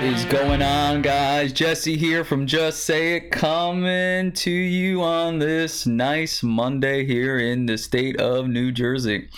[0.00, 1.52] What is going on, guys?
[1.52, 7.66] Jesse here from Jess Say It, coming to you on this nice Monday here in
[7.66, 9.28] the state of New Jersey.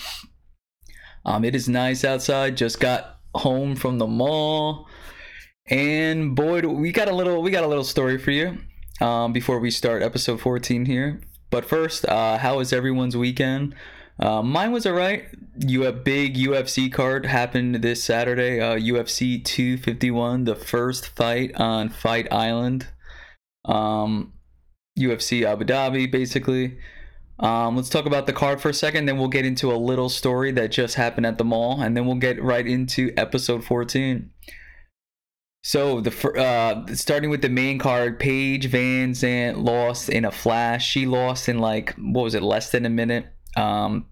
[1.25, 2.57] Um, it is nice outside.
[2.57, 4.87] Just got home from the mall,
[5.67, 8.59] and boy, we got a little we got a little story for you.
[9.01, 12.39] Um, before we start episode 14 here, but first, uh,
[12.73, 13.75] everyone's weekend?
[14.19, 15.25] Uh, mine was alright.
[15.59, 18.61] You a big UFC card happened this Saturday.
[18.61, 22.89] Uh, UFC 251, the first fight on Fight Island.
[23.65, 24.33] Um,
[24.99, 26.79] UFC Abu Dhabi, basically.
[27.39, 30.09] Um, let's talk about the card for a second, then we'll get into a little
[30.09, 34.31] story that just happened at the mall, and then we'll get right into episode 14.
[35.65, 40.87] So the uh, starting with the main card, Paige VanZant lost in a flash.
[40.87, 43.27] She lost in like what was it, less than a minute.
[43.57, 44.07] Um,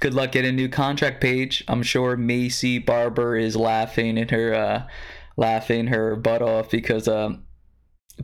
[0.00, 1.64] good luck getting a new contract, Paige.
[1.68, 4.86] I'm sure Maycee Barber is laughing in her uh,
[5.36, 7.36] laughing her butt off because uh,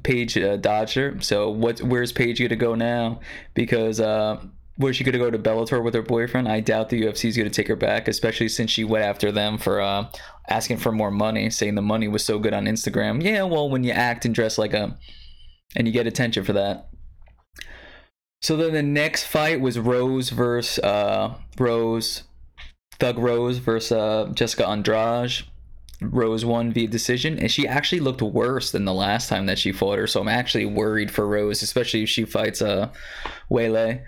[0.02, 1.20] Paige uh, dodged her.
[1.20, 1.80] So what?
[1.80, 3.20] Where's Paige gonna go now?
[3.54, 4.42] Because uh,
[4.76, 6.48] where's she gonna go to Bellator with her boyfriend?
[6.48, 9.58] I doubt the UFC is gonna take her back, especially since she went after them
[9.58, 10.10] for uh,
[10.48, 13.22] asking for more money, saying the money was so good on Instagram.
[13.22, 14.96] Yeah, well, when you act and dress like a,
[15.74, 16.88] and you get attention for that.
[18.46, 22.22] So then the next fight was Rose versus uh, Rose,
[23.00, 25.42] Thug Rose versus uh, Jessica Andrade.
[26.00, 29.72] Rose won via decision, and she actually looked worse than the last time that she
[29.72, 30.06] fought her.
[30.06, 32.90] So I'm actually worried for Rose, especially if she fights uh,
[33.50, 34.04] Weili.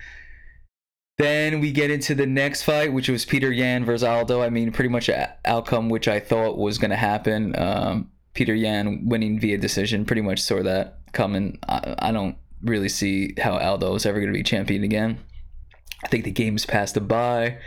[1.17, 4.41] Then we get into the next fight, which was Petr Yan versus Aldo.
[4.41, 7.59] I mean, pretty much an outcome which I thought was going to happen.
[7.59, 11.59] Um, Petr Yan winning via decision, pretty much saw that coming.
[11.69, 15.19] I, I don't really see how Aldo is ever going to be champion again.
[16.05, 17.59] I think the game's passed him by.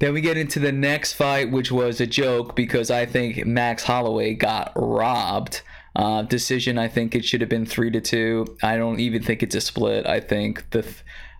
[0.00, 3.84] Then we get into the next fight, which was a joke because I think Max
[3.84, 5.62] Holloway got robbed.
[5.96, 8.46] Uh, decision, I think it should have been three to two.
[8.62, 10.06] I don't even think it's a split.
[10.06, 10.84] I think the,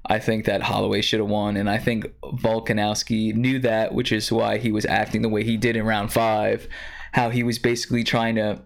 [0.06, 4.30] I think that Holloway should have won, and I think Volkanovski knew that, which is
[4.30, 6.68] why he was acting the way he did in round five.
[7.12, 8.62] How he was basically trying to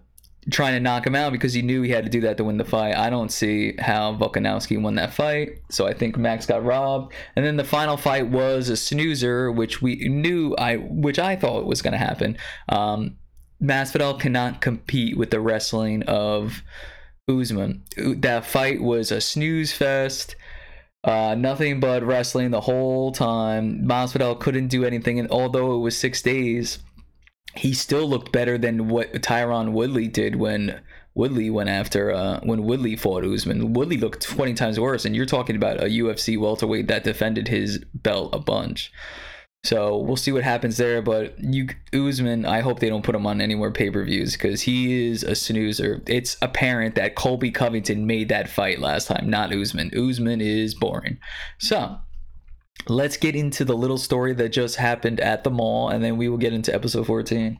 [0.51, 2.57] trying to knock him out because he knew he had to do that to win
[2.57, 2.95] the fight.
[2.95, 7.13] I don't see how Volkanovski won that fight, so I think Max got robbed.
[7.35, 11.65] And then the final fight was a snoozer, which we knew I, which I thought
[11.65, 12.37] was going to happen.
[12.69, 13.17] Um,
[13.61, 16.63] Masvidal cannot compete with the wrestling of
[17.29, 17.83] Usman.
[17.97, 20.35] That fight was a snooze fest.
[21.03, 23.85] Uh, nothing but wrestling the whole time.
[23.85, 26.79] Masvidal couldn't do anything, and although it was six days,
[27.55, 30.81] he still looked better than what Tyron Woodley did when
[31.15, 33.73] Woodley went after uh, when Woodley fought Usman.
[33.73, 37.79] Woodley looked 20 times worse, and you're talking about a UFC welterweight that defended his
[37.93, 38.91] belt a bunch.
[39.65, 41.01] So we'll see what happens there.
[41.01, 44.33] But you Usman, I hope they don't put him on any more pay per views
[44.33, 46.01] because he is a snoozer.
[46.07, 49.91] It's apparent that Colby Covington made that fight last time, not Usman.
[49.97, 51.17] Usman is boring.
[51.57, 51.97] So
[52.87, 56.29] let's get into the little story that just happened at the mall and then we
[56.29, 57.57] will get into episode 14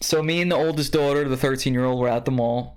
[0.00, 2.76] so me and the oldest daughter the 13 year old were at the mall.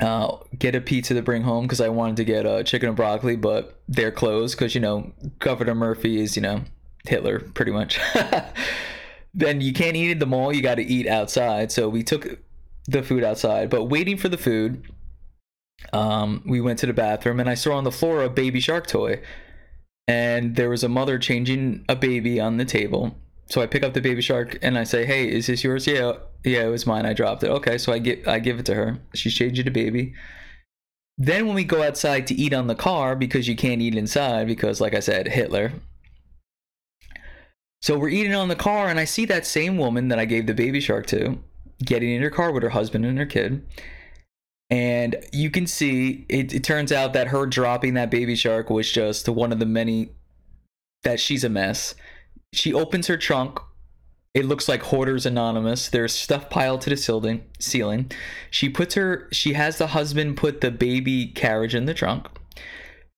[0.00, 2.96] Uh, get a pizza to bring home because i wanted to get uh, chicken and
[2.96, 6.62] broccoli but they're closed because you know governor murphy is you know
[7.04, 8.00] hitler pretty much.
[9.32, 11.70] Then you can't eat at the mall you got to eat outside.
[11.70, 12.40] So we took
[12.86, 14.82] the food outside but waiting for the food
[15.92, 18.86] um, we went to the bathroom and i saw on the floor a baby shark
[18.86, 19.20] toy
[20.10, 23.14] and there was a mother changing a baby on the table.
[23.46, 26.14] So I pick up the baby shark and I say, "Hey, is this yours?" Yeah,
[26.44, 27.06] yeah, it was mine.
[27.06, 27.50] I dropped it.
[27.50, 28.98] Okay, so I get I give it to her.
[29.14, 30.14] She's changing the baby.
[31.16, 34.48] Then when we go outside to eat on the car because you can't eat inside
[34.48, 35.72] because, like I said, Hitler.
[37.82, 40.46] So we're eating on the car and I see that same woman that I gave
[40.46, 41.38] the baby shark to
[41.84, 43.62] getting in her car with her husband and her kid
[44.70, 48.90] and you can see it, it, turns out that her dropping that baby shark was
[48.90, 50.10] just one of the many
[51.02, 51.94] that she's a mess.
[52.52, 53.58] She opens her trunk.
[54.32, 55.88] It looks like hoarders anonymous.
[55.88, 58.12] There's stuff piled to the ceiling ceiling.
[58.50, 62.28] She puts her she has the husband put the baby carriage in the trunk.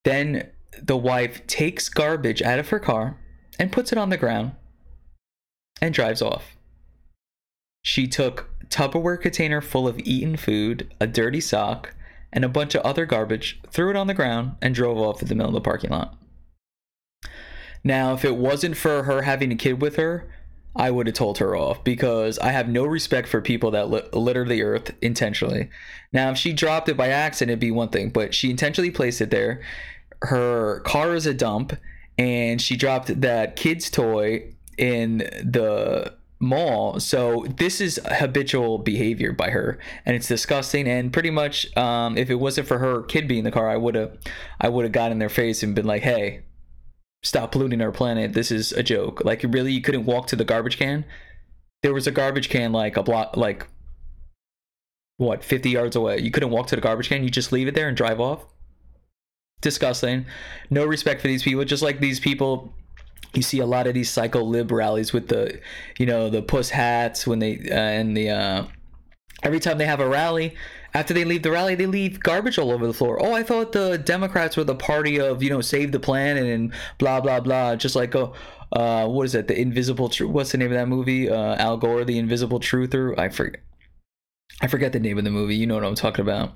[0.05, 0.50] Then
[0.81, 3.19] the wife takes garbage out of her car
[3.58, 4.52] and puts it on the ground
[5.82, 6.56] and drives off
[7.82, 11.94] she took Tupperware container full of eaten food, a dirty sock,
[12.32, 15.29] and a bunch of other garbage, threw it on the ground, and drove off in
[15.29, 16.17] the middle of the parking lot.
[17.84, 20.31] Now, if it wasn't for her having a kid with her,
[20.75, 24.46] I would have told her off because I have no respect for people that litter
[24.46, 25.69] the earth intentionally.
[26.12, 29.20] Now, if she dropped it by accident, it'd be one thing, but she intentionally placed
[29.20, 29.61] it there.
[30.23, 31.76] Her car is a dump,
[32.17, 36.99] and she dropped that kid's toy in the mall.
[37.00, 40.87] So this is habitual behavior by her, and it's disgusting.
[40.89, 43.77] And pretty much, um, if it wasn't for her kid being in the car, I
[43.77, 44.19] would have,
[44.61, 46.43] I would have got in their face and been like, "Hey,
[47.23, 48.35] stop polluting our planet.
[48.35, 49.25] This is a joke.
[49.25, 51.05] Like, really, you couldn't walk to the garbage can.
[51.83, 53.67] There was a garbage can like a block, like
[55.17, 56.21] what, 50 yards away.
[56.21, 57.23] You couldn't walk to the garbage can.
[57.23, 58.44] You just leave it there and drive off.
[59.61, 60.27] Disgusting.
[60.71, 61.65] No respect for these people.
[61.65, 62.75] Just like these people
[63.34, 65.60] you see a lot of these psycho lib rallies with the
[65.98, 68.64] you know the puss hats when they uh, and the uh,
[69.42, 70.54] every time they have a rally
[70.94, 73.19] after they leave the rally they leave garbage all over the floor.
[73.22, 76.72] Oh i thought the democrats were the party of you know save the planet and
[76.98, 78.34] blah blah blah just like oh
[78.72, 81.28] uh, what is it the invisible truth what's the name of that movie?
[81.28, 83.19] Uh, al gore the invisible truther?
[83.19, 83.60] I forget
[84.60, 86.52] i forget the name of the movie you know what i'm talking about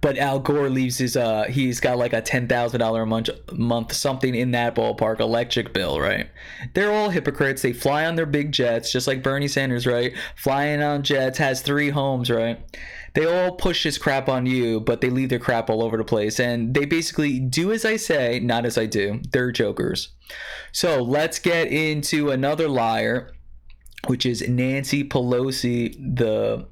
[0.00, 3.30] but Al Gore leaves his uh he's got like a ten thousand dollar a month
[3.52, 6.28] month something in that ballpark electric bill, right?
[6.74, 7.62] They're all hypocrites.
[7.62, 10.12] They fly on their big jets, just like Bernie Sanders, right?
[10.36, 12.60] Flying on jets, has three homes, right?
[13.14, 16.04] They all push this crap on you, but they leave their crap all over the
[16.04, 16.40] place.
[16.40, 19.20] And they basically do as I say, not as I do.
[19.32, 20.08] They're jokers.
[20.72, 23.32] So let's get into another liar,
[24.06, 26.66] which is Nancy Pelosi, the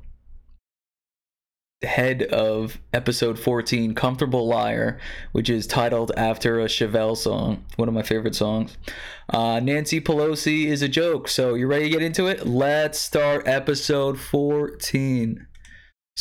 [1.83, 4.99] head of episode 14 comfortable liar
[5.33, 8.77] which is titled after a chevelle song one of my favorite songs.
[9.31, 12.47] Uh, nancy pelosi is a joke so you ready to get into it?
[12.47, 15.47] Let's start episode 14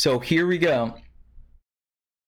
[0.00, 0.94] so here we go.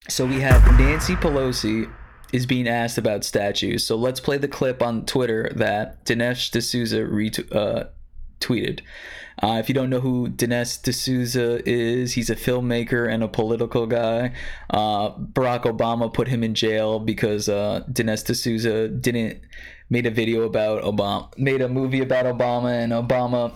[0.08, 1.90] So we have nancy pelosi
[2.30, 3.86] is being asked about statues.
[3.86, 7.84] So let's play the clip on twitter that dinesh d'souza ret- uh,
[9.40, 13.86] uh, if you don't know who Dinesh D'Souza is, he's a filmmaker and a political
[13.86, 14.32] guy.
[14.70, 19.40] Uh, Barack Obama put him in jail because uh, Dinesh D'Souza didn't
[19.90, 23.54] made a video about Obama, made a movie about Obama, and Obama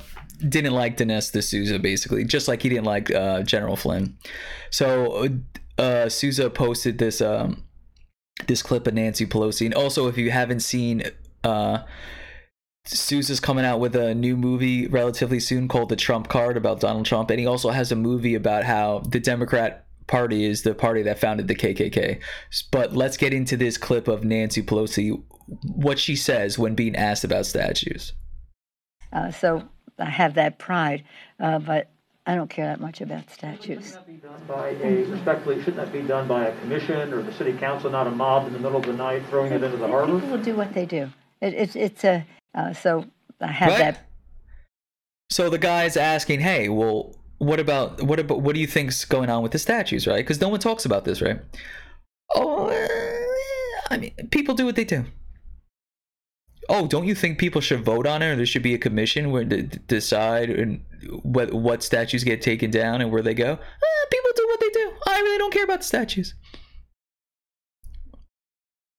[0.49, 4.17] didn't like Dinesh D'Souza basically, just like he didn't like uh, General Flynn.
[4.71, 5.29] So
[5.79, 7.65] uh, Souza posted this um,
[8.47, 11.03] this clip of Nancy Pelosi, and also if you haven't seen.
[11.45, 11.85] Uh,
[12.89, 17.07] Souza's coming out with a new movie relatively soon called The Trump Card about Donald
[17.07, 21.03] Trump, and he also has a movie about how the Democrat Party is the party
[21.03, 22.21] that founded the KKK.
[22.71, 25.21] But let's get into this clip of Nancy Pelosi,
[25.65, 28.13] what she says when being asked about statues.
[29.13, 29.69] Uh, so
[29.99, 31.03] I have that pride,
[31.41, 31.91] uh, but
[32.25, 33.87] I don't care that much about statues.
[33.87, 37.23] Shouldn't that be done by a, respectfully, shouldn't that be done by a commission or
[37.23, 39.77] the city council, not a mob in the middle of the night throwing it into
[39.77, 40.21] the harbor?
[40.21, 41.11] People will do what they do.
[41.41, 43.05] It, it, it's a uh, so
[43.41, 43.79] I have Right.
[43.79, 44.07] that.
[45.31, 49.29] So the guy's asking, "Hey, well, what about what about what do you think's going
[49.29, 50.19] on with the statues, right?
[50.25, 51.41] Because no one talks about this, right?
[52.35, 55.05] Oh, eh, I mean, people do what they do.
[56.69, 59.31] Oh, don't you think people should vote on it, or there should be a commission
[59.31, 60.85] where to decide and
[61.23, 63.53] what what statues get taken down and where they go?
[63.53, 64.93] Eh, people do what they do.
[65.07, 66.35] I really don't care about the statues.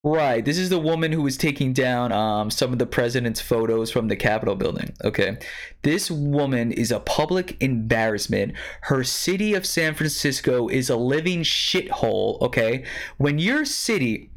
[0.04, 0.46] Right.
[0.46, 4.08] This is the woman who was taking down um, some of the president's photos from
[4.08, 4.94] the Capitol building.
[5.04, 5.38] Okay.
[5.82, 8.54] This woman is a public embarrassment.
[8.82, 12.40] Her city of San Francisco is a living shithole.
[12.42, 12.86] Okay.
[13.18, 14.32] When your city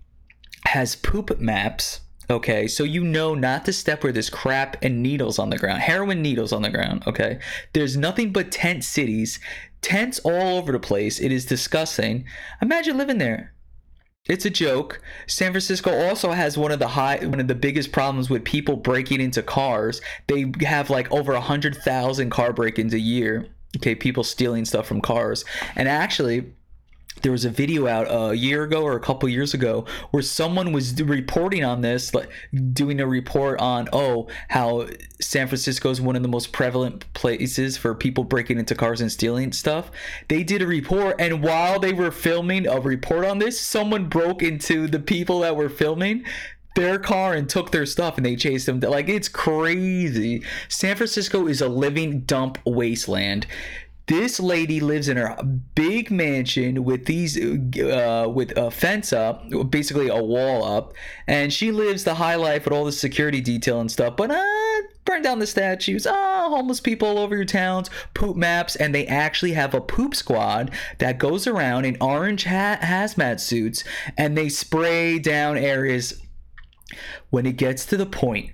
[0.64, 5.38] has poop maps, okay, so you know not to step where there's crap and needles
[5.38, 7.40] on the ground, heroin needles on the ground, okay?
[7.72, 9.40] There's nothing but tent cities,
[9.82, 11.18] tents all over the place.
[11.18, 12.24] It is disgusting.
[12.62, 13.52] Imagine living there.
[14.30, 15.02] It's a joke.
[15.26, 18.76] San Francisco also has one of the high, one of the biggest problems with people
[18.76, 20.00] breaking into cars.
[20.28, 23.48] They have like over a hundred thousand car break-ins a year.
[23.76, 25.44] Okay, people stealing stuff from cars,
[25.74, 26.52] and actually,
[27.22, 30.22] there was a video out uh, a year ago or a couple years ago where
[30.22, 32.30] someone was reporting on this like
[32.72, 34.86] doing a report on oh how
[35.20, 39.12] san francisco is one of the most prevalent places for people breaking into cars and
[39.12, 39.90] stealing stuff.
[40.28, 44.42] They did a report and while they were filming a report on this someone broke
[44.42, 46.24] into the people that were filming
[46.76, 50.42] their car and took their stuff and they chased them like it's crazy.
[50.68, 53.46] San francisco is a living dump wasteland
[54.10, 55.36] this lady lives in her
[55.76, 60.92] big mansion with these uh, with a fence up basically a wall up
[61.28, 64.16] and she lives the high life with all the security detail and stuff.
[64.16, 66.08] But uh burn down the statues.
[66.08, 70.16] Ah homeless people all over your towns poop maps and they actually have a poop
[70.16, 73.84] squad that goes around in orange ha- hazmat suits
[74.18, 76.20] and they spray down areas.
[77.30, 78.50] When it gets to the point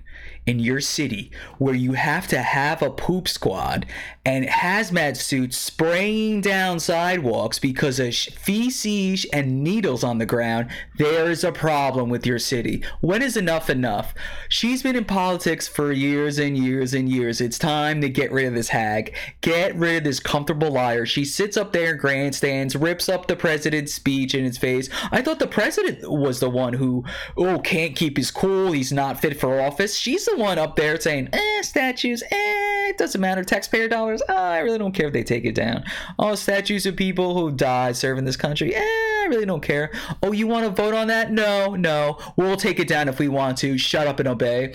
[0.47, 3.85] in your city where you have to have a poop squad
[4.25, 11.43] and hazmat suits spraying down sidewalks because of feces and needles on the ground, there's
[11.43, 12.83] a problem with your city.
[13.01, 14.13] When is enough enough?
[14.49, 17.41] She's been in politics for years and years and years.
[17.41, 19.15] It's time to get rid of this hag.
[19.41, 21.05] Get rid of this comfortable liar.
[21.05, 24.89] She sits up there in grandstands, rips up the president's speech in his face.
[25.11, 27.03] I thought the president was the one who,
[27.37, 28.71] oh, can't keep his cool.
[28.71, 29.97] He's not fit for office.
[29.97, 33.43] She's the one up there saying, eh, statues, eh, it doesn't matter.
[33.43, 35.83] Taxpayer dollars, oh, I really don't care if they take it down.
[36.19, 39.91] Oh, statues of people who died serving this country, eh, I really don't care.
[40.23, 41.31] Oh, you want to vote on that?
[41.31, 42.17] No, no.
[42.35, 43.77] We'll take it down if we want to.
[43.77, 44.73] Shut up and obey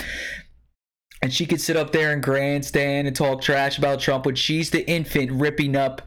[1.22, 4.70] and she could sit up there and grandstand and talk trash about Trump when she's
[4.70, 6.02] the infant ripping up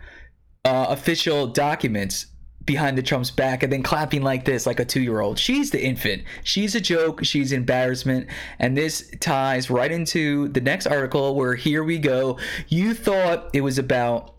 [0.65, 2.27] uh, official documents
[2.65, 5.39] behind the Trump's back and then clapping like this, like a two year old.
[5.39, 6.23] She's the infant.
[6.43, 7.23] She's a joke.
[7.23, 8.27] She's embarrassment.
[8.59, 12.39] And this ties right into the next article where here we go.
[12.67, 14.35] You thought it was about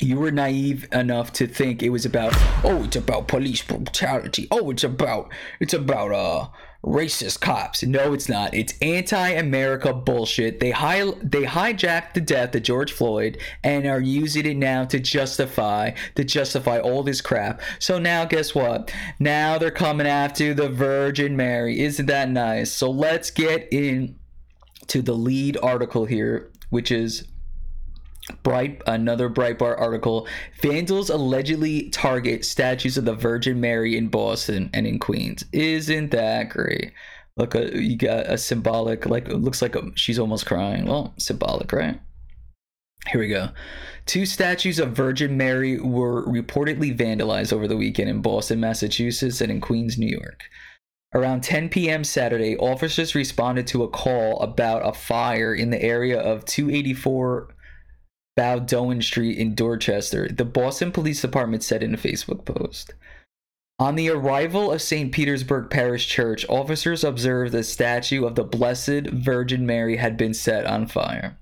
[0.00, 2.32] you were naive enough to think it was about
[2.64, 5.30] oh it's about police brutality oh it's about
[5.60, 6.48] it's about uh
[6.84, 7.82] racist cops.
[7.82, 8.54] No it's not.
[8.54, 10.60] It's anti-america bullshit.
[10.60, 14.98] They hi- they hijacked the death of george floyd and are using it now to
[14.98, 17.60] justify to justify all this crap.
[17.78, 18.92] So now guess what?
[19.18, 21.80] Now they're coming after the virgin mary.
[21.80, 22.72] Isn't that nice?
[22.72, 24.16] So let's get in
[24.86, 27.24] to the lead article here which is
[28.42, 30.28] Bright another Breitbart article.
[30.60, 35.44] Vandals allegedly target statues of the Virgin Mary in Boston and in Queens.
[35.52, 36.92] Isn't that great?
[37.36, 40.86] Look, uh, you got a symbolic, like it looks like a, she's almost crying.
[40.86, 41.98] Well, symbolic, right?
[43.08, 43.48] Here we go.
[44.04, 49.50] Two statues of Virgin Mary were reportedly vandalized over the weekend in Boston, Massachusetts, and
[49.50, 50.44] in Queens, New York.
[51.14, 52.04] Around 10 p.m.
[52.04, 57.54] Saturday, officers responded to a call about a fire in the area of 284
[58.40, 62.94] Bowdoin Street in Dorchester, the Boston Police Department said in a Facebook post.
[63.78, 65.12] On the arrival of St.
[65.12, 70.64] Petersburg Parish Church, officers observed the statue of the Blessed Virgin Mary had been set
[70.64, 71.36] on fire.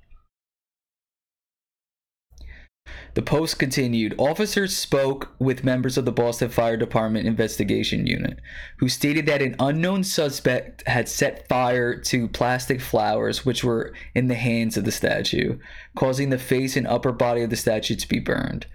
[3.14, 8.38] The post continued Officers spoke with members of the Boston Fire Department Investigation Unit,
[8.78, 14.28] who stated that an unknown suspect had set fire to plastic flowers which were in
[14.28, 15.58] the hands of the statue,
[15.96, 18.66] causing the face and upper body of the statue to be burned.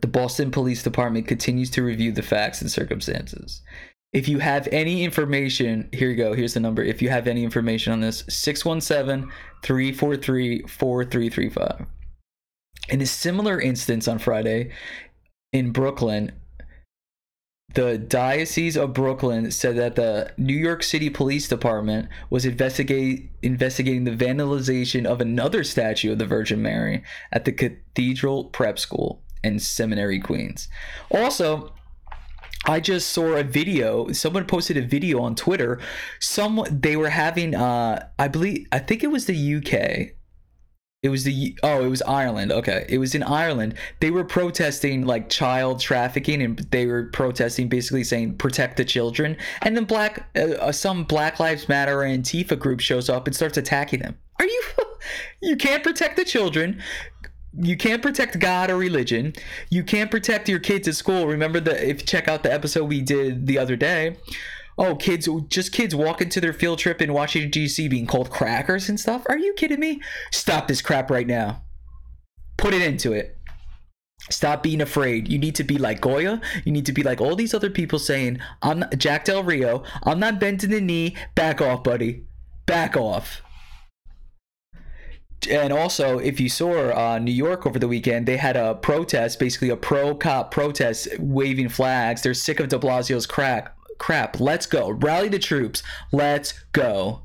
[0.00, 3.62] The Boston Police Department continues to review the facts and circumstances.
[4.12, 6.32] If you have any information, here you go.
[6.32, 6.82] Here's the number.
[6.82, 9.30] If you have any information on this, 617
[9.62, 11.86] 343 4335.
[12.88, 14.70] In a similar instance on Friday
[15.52, 16.32] in Brooklyn,
[17.74, 24.04] the Diocese of Brooklyn said that the New York City Police Department was investigate, investigating
[24.04, 27.02] the vandalization of another statue of the Virgin Mary
[27.32, 30.68] at the Cathedral Prep School in Seminary, Queens.
[31.10, 31.74] Also,
[32.66, 34.10] I just saw a video.
[34.12, 35.78] Someone posted a video on Twitter.
[36.20, 40.15] Some they were having, uh, I believe, I think it was the UK
[41.02, 42.52] it was the oh, it was Ireland.
[42.52, 43.74] Okay, it was in Ireland.
[44.00, 49.36] They were protesting like child trafficking, and they were protesting basically saying protect the children.
[49.62, 53.36] And then black, uh, uh some Black Lives Matter or Antifa group shows up and
[53.36, 54.16] starts attacking them.
[54.40, 54.62] Are you?
[55.42, 56.82] you can't protect the children
[57.58, 59.32] you can't protect God or religion.
[59.70, 61.26] You can't protect your kids at school.
[61.26, 64.16] Remember the if check out the episode we did the other day
[64.78, 67.88] oh, kids, just kids walking to their field trip in Washington, D.C.
[67.88, 69.24] being called crackers and stuff.
[69.28, 70.00] Are you kidding me?
[70.30, 71.62] Stop this crap right now.
[72.56, 73.36] Put it into it.
[74.30, 75.28] Stop being afraid.
[75.28, 76.40] You need to be like Goya.
[76.64, 79.84] You need to be like all these other people saying, I'm not, Jack Del Rio.
[80.02, 81.14] I'm not bending the knee.
[81.34, 82.24] Back off, buddy.
[82.64, 83.42] Back off.
[85.48, 89.38] And also, if you saw uh, New York over the weekend, they had a protest,
[89.38, 92.22] basically a pro cop protest, waving flags.
[92.22, 94.90] They're sick of de Blasio's crack crap, let's go.
[94.90, 95.82] Rally the troops.
[96.12, 97.22] Let's go.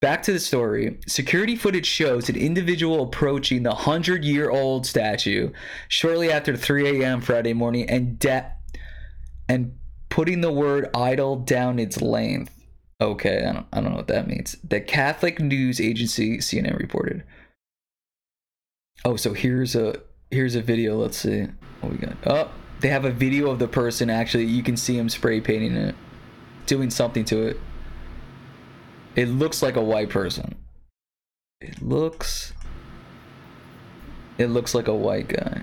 [0.00, 0.98] Back to the story.
[1.06, 5.50] Security footage shows an individual approaching the 100 year old statue
[5.88, 7.20] shortly after 3 a.m.
[7.20, 8.52] Friday morning and, de-
[9.48, 9.78] and
[10.10, 12.52] putting the word idol down its length.
[13.00, 14.56] Okay, I don't, I don't know what that means.
[14.62, 17.24] The Catholic news agency CNN reported.
[19.04, 20.96] Oh, so here's a here's a video.
[20.96, 21.46] Let's see
[21.80, 22.16] what we got.
[22.26, 22.50] Oh,
[22.84, 25.94] they have a video of the person actually you can see him spray painting it
[26.66, 27.58] doing something to it.
[29.16, 30.54] It looks like a white person.
[31.62, 32.52] It looks
[34.36, 35.62] it looks like a white guy.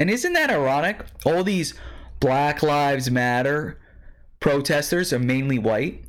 [0.00, 1.04] And isn't that ironic?
[1.26, 1.74] All these
[2.18, 3.78] black lives matter
[4.40, 6.02] protesters are mainly white.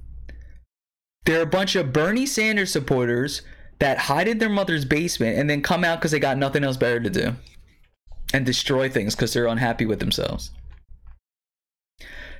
[1.25, 3.41] They're a bunch of Bernie Sanders supporters
[3.79, 6.77] that hide in their mother's basement and then come out because they got nothing else
[6.77, 7.35] better to do
[8.33, 10.51] and destroy things because they're unhappy with themselves.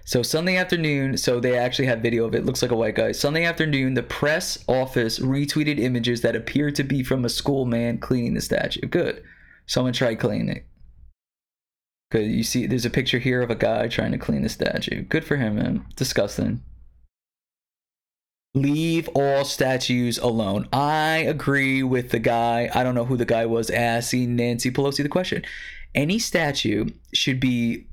[0.05, 2.45] So Sunday afternoon, so they actually have video of it.
[2.45, 3.13] Looks like a white guy.
[3.13, 8.00] Sunday afternoon, the press office retweeted images that appear to be from a school man
[8.00, 8.85] cleaning the statue.
[8.85, 9.23] Good.
[9.65, 10.65] Someone tried cleaning it.
[12.12, 12.25] Good.
[12.29, 15.03] You see, there's a picture here of a guy trying to clean the statue.
[15.03, 15.85] Good for him, man.
[15.95, 16.62] Disgusting.
[18.53, 20.67] Leave all statues alone.
[20.71, 22.69] I agree with the guy.
[22.75, 25.43] I don't know who the guy was asking Nancy Pelosi the question.
[25.95, 27.88] Any statue should be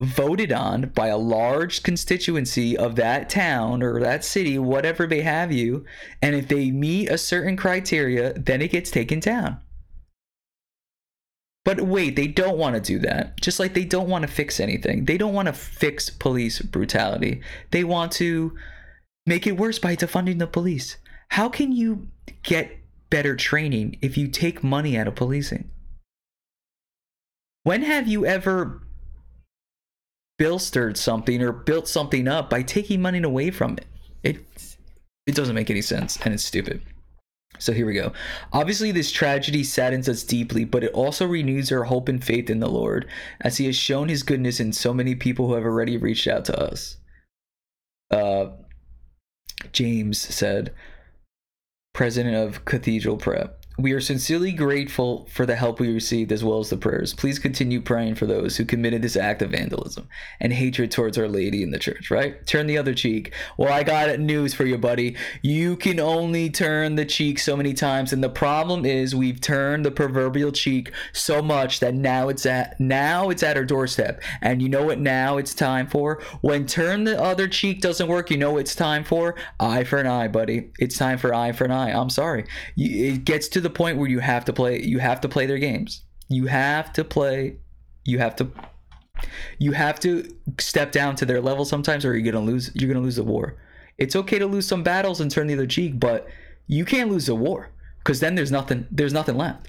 [0.00, 5.52] voted on by a large constituency of that town or that city, whatever they have
[5.52, 5.84] you.
[6.22, 9.60] And if they meet a certain criteria, then it gets taken down.
[11.64, 13.38] But wait, they don't want to do that.
[13.40, 15.04] Just like they don't want to fix anything.
[15.04, 17.42] They don't want to fix police brutality.
[17.70, 18.56] They want to
[19.26, 20.96] make it worse by defunding the police.
[21.28, 22.08] How can you
[22.42, 22.78] get
[23.10, 25.70] better training if you take money out of policing?
[27.62, 28.80] When have you ever
[30.38, 33.86] bolstered something or built something up by taking money away from it?
[34.22, 34.76] It
[35.26, 36.82] it doesn't make any sense and it's stupid.
[37.58, 38.12] So here we go.
[38.52, 42.60] Obviously, this tragedy saddens us deeply, but it also renews our hope and faith in
[42.60, 43.06] the Lord,
[43.42, 46.46] as He has shown His goodness in so many people who have already reached out
[46.46, 46.96] to us.
[48.10, 48.52] Uh,
[49.72, 50.72] James said,
[51.92, 53.59] president of Cathedral Prep.
[53.78, 57.14] We are sincerely grateful for the help we received as well as the prayers.
[57.14, 60.06] Please continue praying for those who committed this act of vandalism
[60.38, 62.46] and hatred towards Our Lady in the church, right?
[62.46, 63.32] Turn the other cheek.
[63.56, 65.16] Well, I got news for you, buddy.
[65.40, 69.86] You can only turn the cheek so many times, and the problem is we've turned
[69.86, 74.20] the proverbial cheek so much that now it's at now it's at our doorstep.
[74.42, 76.20] And you know what now it's time for?
[76.42, 79.36] When turn the other cheek doesn't work, you know what it's time for?
[79.58, 80.70] Eye for an eye, buddy.
[80.78, 81.92] It's time for eye for an eye.
[81.92, 82.44] I'm sorry.
[82.76, 85.58] It gets to the point where you have to play you have to play their
[85.58, 86.02] games.
[86.28, 87.56] You have to play
[88.04, 88.50] you have to
[89.58, 90.24] you have to
[90.58, 93.16] step down to their level sometimes or you're going to lose you're going to lose
[93.16, 93.56] the war.
[93.98, 96.26] It's okay to lose some battles and turn the other cheek, but
[96.66, 97.70] you can't lose the war
[98.04, 99.68] cuz then there's nothing there's nothing left.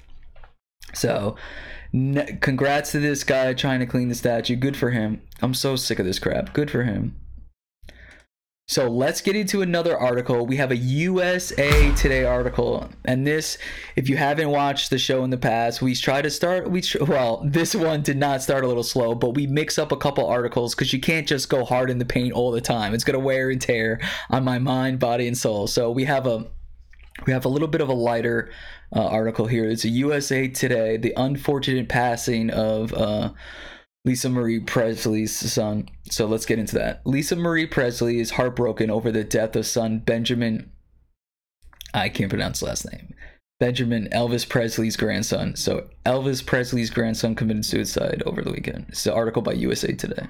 [0.94, 1.36] So,
[2.40, 4.56] congrats to this guy trying to clean the statue.
[4.56, 5.22] Good for him.
[5.40, 6.52] I'm so sick of this crap.
[6.52, 7.16] Good for him.
[8.68, 10.46] So let's get into another article.
[10.46, 13.58] We have a USA Today article, and this,
[13.96, 16.70] if you haven't watched the show in the past, we try to start.
[16.70, 19.92] We tr- well, this one did not start a little slow, but we mix up
[19.92, 22.94] a couple articles because you can't just go hard in the paint all the time.
[22.94, 25.66] It's gonna wear and tear on my mind, body, and soul.
[25.66, 26.46] So we have a
[27.26, 28.50] we have a little bit of a lighter
[28.94, 29.68] uh, article here.
[29.68, 32.94] It's a USA Today, the unfortunate passing of.
[32.94, 33.32] Uh,
[34.04, 35.88] Lisa Marie Presley's son.
[36.10, 37.06] So let's get into that.
[37.06, 40.70] Lisa Marie Presley is heartbroken over the death of son Benjamin.
[41.94, 43.14] I can't pronounce last name.
[43.60, 45.54] Benjamin Elvis Presley's grandson.
[45.54, 48.86] So Elvis Presley's grandson committed suicide over the weekend.
[48.88, 50.26] It's an article by USA Today.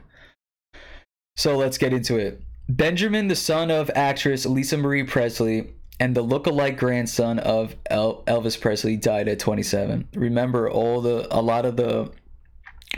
[1.36, 2.42] So let's get into it.
[2.68, 8.60] Benjamin, the son of actress Lisa Marie Presley, and the look-alike grandson of El- Elvis
[8.60, 10.08] Presley died at 27.
[10.14, 12.10] Remember, all the a lot of the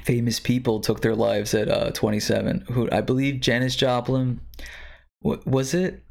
[0.03, 2.67] famous people took their lives at uh, 27.
[2.73, 4.41] Who I believe Janis Joplin
[5.23, 6.03] was it?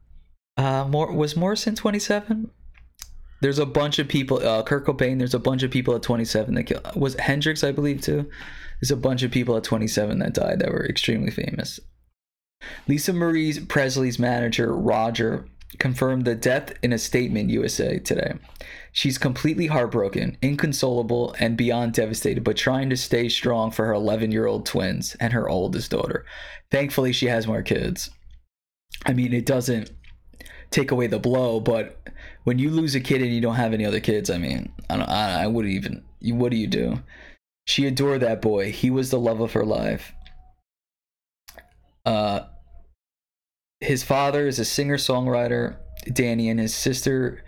[0.57, 2.49] Uh, more was Morrison 27?
[3.41, 4.45] There's a bunch of people.
[4.45, 5.17] Uh, Kurt Cobain.
[5.17, 6.87] There's a bunch of people at 27 that killed.
[6.95, 8.29] Was Hendrix, I believe, too.
[8.79, 11.79] There's a bunch of people at 27 that died that were extremely famous.
[12.87, 15.45] Lisa Marie Presley's manager Roger
[15.79, 18.35] confirmed the death in a statement USA Today.
[18.95, 24.31] She's completely heartbroken, inconsolable, and beyond devastated, but trying to stay strong for her 11
[24.31, 26.25] year old twins and her oldest daughter.
[26.69, 28.11] Thankfully, she has more kids.
[29.03, 29.91] I mean, it doesn't
[30.69, 32.07] take away the blow, but
[32.43, 34.97] when you lose a kid and you don't have any other kids, I mean, I,
[34.97, 36.03] don't, I, I wouldn't even.
[36.21, 37.01] What do you do?
[37.65, 38.71] She adored that boy.
[38.71, 40.13] He was the love of her life.
[42.05, 42.41] Uh,
[43.79, 45.77] his father is a singer songwriter,
[46.11, 47.43] Danny, and his sister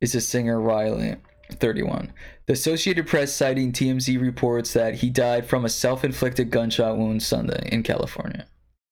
[0.00, 1.16] is a singer, Riley.
[1.52, 2.12] 31.
[2.46, 7.22] The Associated Press citing TMZ reports that he died from a self inflicted gunshot wound
[7.22, 8.46] Sunday in California.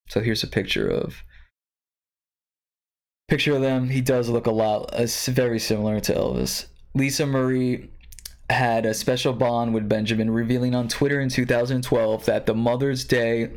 [0.09, 1.23] So here's a picture of
[3.27, 3.89] picture of them.
[3.89, 6.67] He does look a lot uh, very similar to Elvis.
[6.93, 7.89] Lisa Marie
[8.49, 13.49] had a special bond with Benjamin, revealing on Twitter in 2012 that the Mother's Day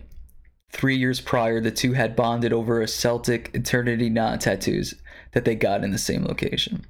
[0.71, 4.95] three years prior, the two had bonded over a Celtic eternity knot tattoos
[5.33, 6.87] that they got in the same location.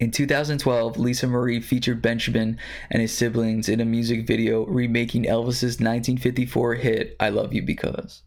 [0.00, 2.58] In 2012, Lisa Marie featured Benjamin
[2.90, 8.22] and his siblings in a music video remaking Elvis's 1954 hit I Love You Because.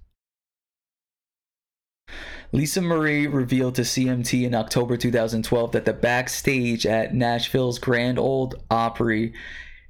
[2.51, 8.53] Lisa Marie revealed to CMT in October 2012 that the backstage at Nashville's Grand Ole
[8.69, 9.33] Opry,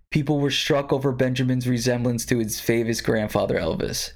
[0.10, 4.12] people were struck over Benjamin's resemblance to his famous grandfather Elvis.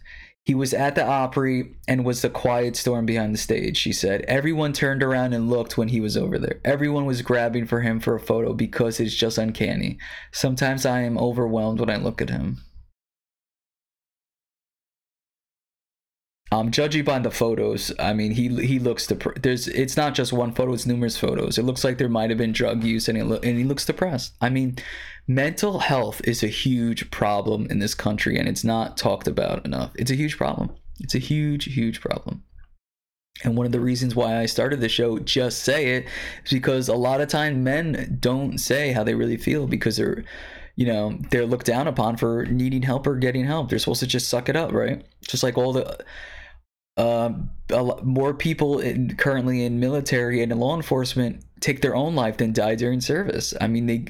[0.47, 4.21] He was at the Opry and was the quiet storm behind the stage, she said.
[4.29, 6.61] Everyone turned around and looked when he was over there.
[6.63, 9.97] Everyone was grabbing for him for a photo because it's just uncanny.
[10.31, 12.61] Sometimes I am overwhelmed when I look at him.
[16.51, 20.31] Um, judging by the photos, I mean, he he looks dep- there's it's not just
[20.31, 21.57] one photo; it's numerous photos.
[21.57, 23.85] It looks like there might have been drug use, and he lo- and he looks
[23.85, 24.33] depressed.
[24.39, 24.77] I mean,
[25.27, 29.91] mental health is a huge problem in this country, and it's not talked about enough.
[29.95, 30.71] It's a huge problem.
[30.99, 32.43] It's a huge, huge problem.
[33.43, 36.05] And one of the reasons why I started the show, just say it,
[36.45, 40.23] is because a lot of time men don't say how they really feel because they're,
[40.75, 43.69] you know, they're looked down upon for needing help or getting help.
[43.69, 45.05] They're supposed to just suck it up, right?
[45.27, 46.03] Just like all the
[46.97, 52.15] a lot more people in, currently in military and in law enforcement take their own
[52.15, 53.53] life than die during service.
[53.59, 54.05] I mean, they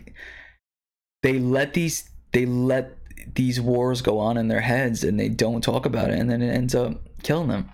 [1.24, 2.98] they let these they let
[3.36, 6.42] these wars go on in their heads and they don't talk about it, and then
[6.42, 7.70] it ends up killing them.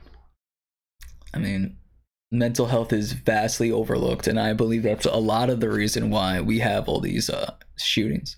[1.33, 1.77] I mean,
[2.31, 6.41] mental health is vastly overlooked, and I believe that's a lot of the reason why
[6.41, 8.35] we have all these uh, shootings.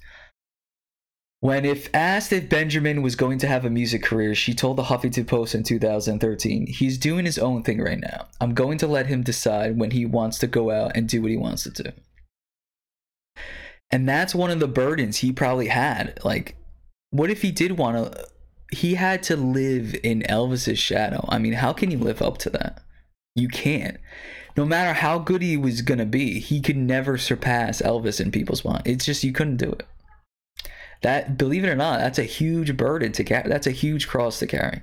[1.42, 4.84] When, if asked if Benjamin was going to have a music career, she told the
[4.84, 8.28] Huffington Post in 2013, He's doing his own thing right now.
[8.40, 11.32] I'm going to let him decide when he wants to go out and do what
[11.32, 11.92] he wants to do.
[13.92, 16.20] And that's one of the burdens he probably had.
[16.24, 16.56] Like,
[17.12, 18.28] what if he did want to?
[18.72, 21.26] He had to live in Elvis's shadow.
[21.30, 22.82] I mean, how can you live up to that?
[23.36, 23.98] You can't.
[24.58, 28.32] No matter how good he was going to be, he could never surpass Elvis in
[28.32, 28.84] people's mind.
[28.86, 29.86] It's just, you couldn't do it
[31.02, 34.40] that believe it or not that's a huge burden to carry that's a huge cross
[34.40, 34.82] to carry.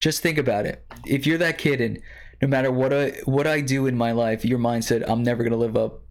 [0.00, 0.84] Just think about it.
[1.06, 2.00] If you're that kid and
[2.42, 5.52] no matter what i what i do in my life your mindset i'm never going
[5.52, 6.02] to live up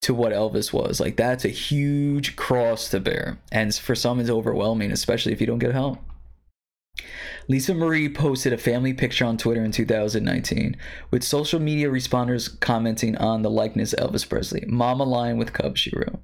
[0.00, 3.38] to what elvis was like that's a huge cross to bear.
[3.50, 5.98] And for some it's overwhelming especially if you don't get help
[7.50, 10.76] Lisa Marie posted a family picture on Twitter in 2019,
[11.10, 14.64] with social media responders commenting on the likeness of Elvis Presley.
[14.66, 16.20] Mama lying with cub, she wrote.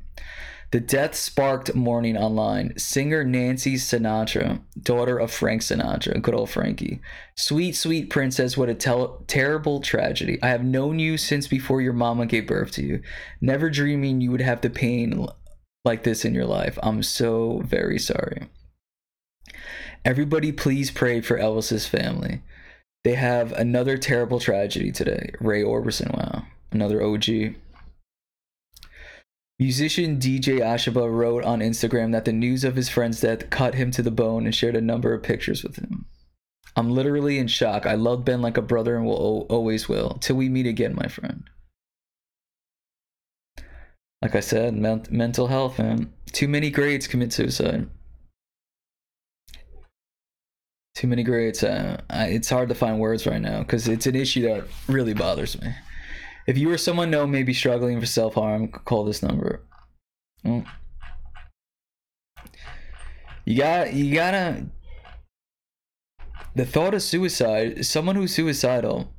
[0.70, 2.76] The death sparked mourning online.
[2.76, 7.00] Singer Nancy Sinatra, daughter of Frank Sinatra, good old Frankie.
[7.36, 10.38] Sweet, sweet princess, what a tel- terrible tragedy.
[10.42, 13.00] I have known you since before your mama gave birth to you.
[13.40, 15.26] Never dreaming you would have the pain
[15.86, 16.78] like this in your life.
[16.82, 18.48] I'm so very sorry.
[20.04, 22.42] Everybody, please pray for Elvis's family.
[23.04, 25.30] They have another terrible tragedy today.
[25.40, 27.54] Ray Orbison, wow, another OG.
[29.58, 33.90] Musician DJ Ashba wrote on Instagram that the news of his friend's death cut him
[33.92, 36.04] to the bone and shared a number of pictures with him.
[36.76, 37.86] I'm literally in shock.
[37.86, 40.18] I love Ben like a brother and will always will.
[40.20, 41.44] Till we meet again, my friend.
[44.20, 46.12] Like I said, men- mental health, man.
[46.32, 47.88] Too many grades commit suicide.
[50.94, 51.64] Too many grades.
[51.64, 55.14] Uh, I, it's hard to find words right now because it's an issue that really
[55.14, 55.74] bothers me.
[56.46, 59.62] If you or someone know may be struggling for self harm, call this number.
[60.44, 60.66] Mm.
[63.44, 64.66] You got you gotta
[66.54, 69.12] the thought of suicide, someone who's suicidal,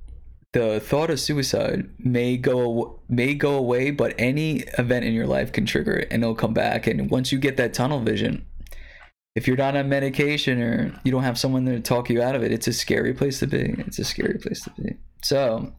[0.53, 5.51] the thought of suicide may go may go away, but any event in your life
[5.51, 6.87] can trigger it and it'll come back.
[6.87, 8.45] And once you get that tunnel vision,
[9.35, 12.43] if you're not on medication or you don't have someone to talk you out of
[12.43, 13.75] it, it's a scary place to be.
[13.79, 14.95] It's a scary place to be.
[15.21, 15.73] So,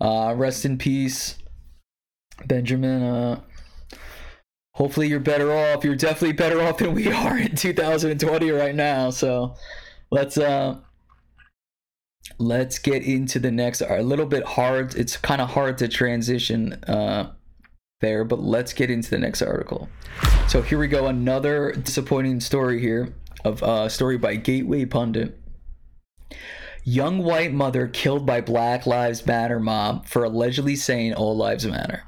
[0.00, 1.38] uh, rest in peace,
[2.46, 3.02] Benjamin.
[3.02, 3.40] Uh,
[4.74, 5.84] hopefully, you're better off.
[5.84, 9.08] You're definitely better off than we are in 2020 right now.
[9.08, 9.54] So,
[10.10, 10.76] let's uh,
[12.38, 13.80] let's get into the next.
[13.80, 14.94] A little bit hard.
[14.96, 17.32] It's kind of hard to transition uh,
[18.00, 19.88] there, but let's get into the next article.
[20.48, 21.06] So here we go.
[21.06, 25.38] Another disappointing story here of a uh, story by Gateway Pundit.
[26.84, 32.04] Young white mother killed by Black Lives Matter mob for allegedly saying all lives matter.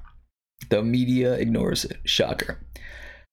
[0.71, 1.99] The media ignores it.
[2.05, 2.59] Shocker.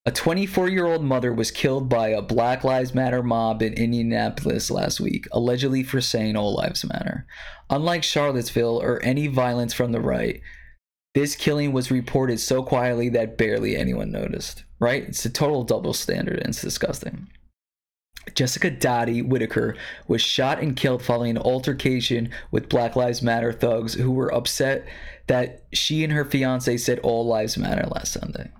[0.05, 4.71] A 24 year old mother was killed by a Black Lives Matter mob in Indianapolis
[4.71, 7.25] last week, allegedly for saying all lives matter.
[7.69, 10.41] Unlike Charlottesville or any violence from the right,
[11.17, 15.01] this killing was reported so quietly that barely anyone noticed, right?
[15.01, 17.27] It's a total double standard and it's disgusting.
[18.35, 19.75] Jessica Doty Whitaker
[20.07, 24.85] was shot and killed following an altercation with Black Lives Matter thugs who were upset
[25.25, 28.51] that she and her fiance said all lives matter last Sunday.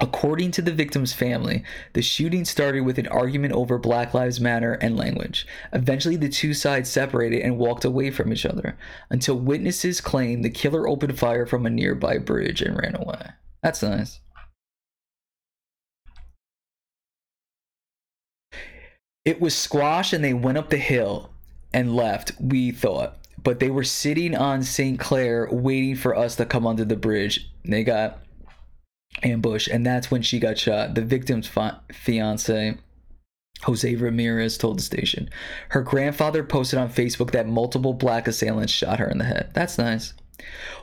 [0.00, 4.74] According to the victim's family, the shooting started with an argument over Black Lives Matter
[4.74, 5.46] and language.
[5.72, 8.76] Eventually, the two sides separated and walked away from each other
[9.08, 13.30] until witnesses claimed the killer opened fire from a nearby bridge and ran away.
[13.62, 14.20] That's nice.
[19.24, 21.30] It was squashed and they went up the hill
[21.72, 23.16] and left, we thought.
[23.42, 24.98] But they were sitting on St.
[24.98, 27.50] Clair waiting for us to come under the bridge.
[27.64, 28.23] They got
[29.24, 30.94] ambushed, and that's when she got shot.
[30.94, 32.76] The victim's fi- fiance,
[33.62, 35.30] Jose Ramirez, told the station.
[35.70, 39.50] Her grandfather posted on Facebook that multiple black assailants shot her in the head.
[39.54, 40.14] That's nice.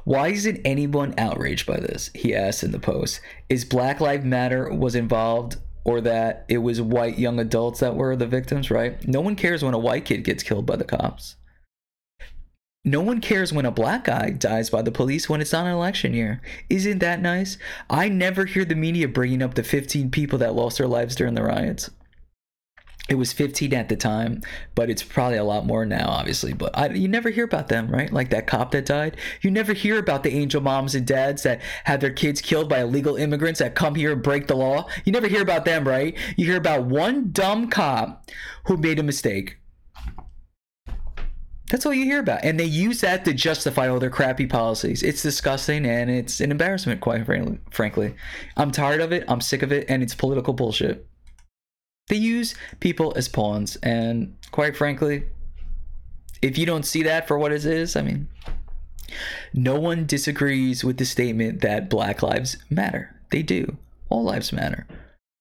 [0.03, 2.09] Why isn't anyone outraged by this?
[2.15, 3.21] He asked in the post.
[3.49, 8.15] Is Black Lives Matter was involved or that it was white young adults that were
[8.15, 9.05] the victims, right?
[9.07, 11.35] No one cares when a white kid gets killed by the cops.
[12.83, 15.71] No one cares when a black guy dies by the police when it's not an
[15.71, 16.41] election year.
[16.67, 17.59] Isn't that nice?
[17.91, 21.35] I never hear the media bringing up the 15 people that lost their lives during
[21.35, 21.91] the riots.
[23.07, 24.41] It was 15 at the time,
[24.73, 26.53] but it's probably a lot more now, obviously.
[26.53, 28.11] But I, you never hear about them, right?
[28.11, 29.17] Like that cop that died.
[29.41, 32.81] You never hear about the angel moms and dads that had their kids killed by
[32.81, 34.87] illegal immigrants that come here and break the law.
[35.05, 36.17] You never hear about them, right?
[36.35, 38.31] You hear about one dumb cop
[38.65, 39.57] who made a mistake
[41.71, 42.43] that's all you hear about.
[42.43, 45.03] And they use that to justify all their crappy policies.
[45.03, 47.25] It's disgusting and it's an embarrassment, quite
[47.71, 48.13] frankly.
[48.57, 49.23] I'm tired of it.
[49.29, 49.85] I'm sick of it.
[49.87, 51.07] And it's political bullshit.
[52.09, 53.77] They use people as pawns.
[53.77, 55.23] And quite frankly,
[56.41, 58.27] if you don't see that for what it is, I mean,
[59.53, 63.15] no one disagrees with the statement that Black Lives Matter.
[63.29, 63.77] They do.
[64.09, 64.85] All lives matter.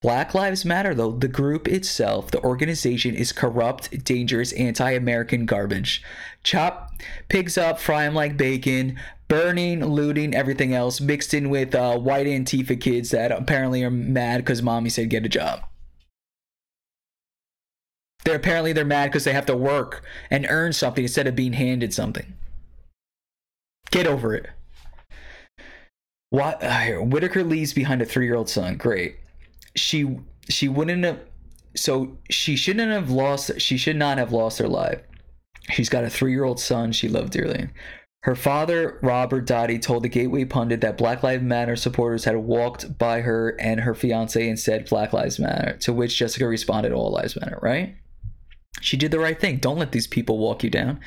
[0.02, 6.02] Black Lives Matter, though, the group itself, the organization is corrupt, dangerous, anti American garbage.
[6.42, 6.92] Chop
[7.28, 12.26] pigs up, fry them like bacon, burning, looting, everything else, mixed in with uh, white
[12.26, 15.60] Antifa kids that apparently are mad because mommy said get a job.
[18.24, 21.52] They're apparently they're mad because they have to work and earn something instead of being
[21.52, 22.32] handed something.
[23.90, 24.46] Get over it.
[26.30, 26.62] What?
[26.62, 28.76] Uh, Whitaker leaves behind a three-year-old son.
[28.76, 29.16] Great
[29.74, 31.20] she she wouldn't have
[31.76, 35.00] so she shouldn't have lost she should not have lost her life.
[35.70, 37.68] She's got a three-year-old son she loved dearly.
[38.22, 42.98] Her father robert doty told the gateway pundit that black lives matter supporters had walked
[42.98, 47.10] by her and her fiance and said black lives matter to which jessica responded all
[47.12, 47.96] lives matter right?
[48.82, 49.58] She did the right thing.
[49.58, 51.00] Don't let these people walk you down.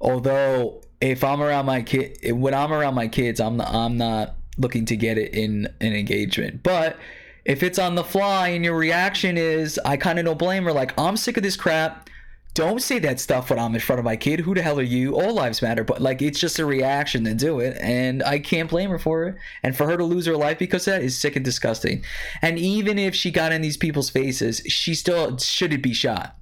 [0.00, 4.36] Although if i'm around my kid when i'm around my kids i'm not, i'm not
[4.60, 6.62] looking to get it in an engagement.
[6.62, 6.96] But
[7.44, 10.72] if it's on the fly and your reaction is, I kind of don't blame her,
[10.72, 12.08] like, I'm sick of this crap.
[12.54, 14.40] Don't say that stuff when I'm in front of my kid.
[14.40, 15.14] Who the hell are you?
[15.14, 18.68] All lives matter, but like it's just a reaction to do it, and I can't
[18.68, 19.36] blame her for it.
[19.62, 22.04] And for her to lose her life because of that is sick and disgusting.
[22.42, 26.36] And even if she got in these people's faces, she still shouldn't be shot.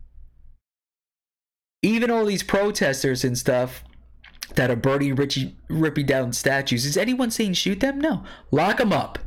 [1.83, 3.85] Even all these protesters and stuff
[4.55, 8.01] that are burning Richie ripping down statues, is anyone saying shoot them?
[8.01, 9.19] No, lock them up,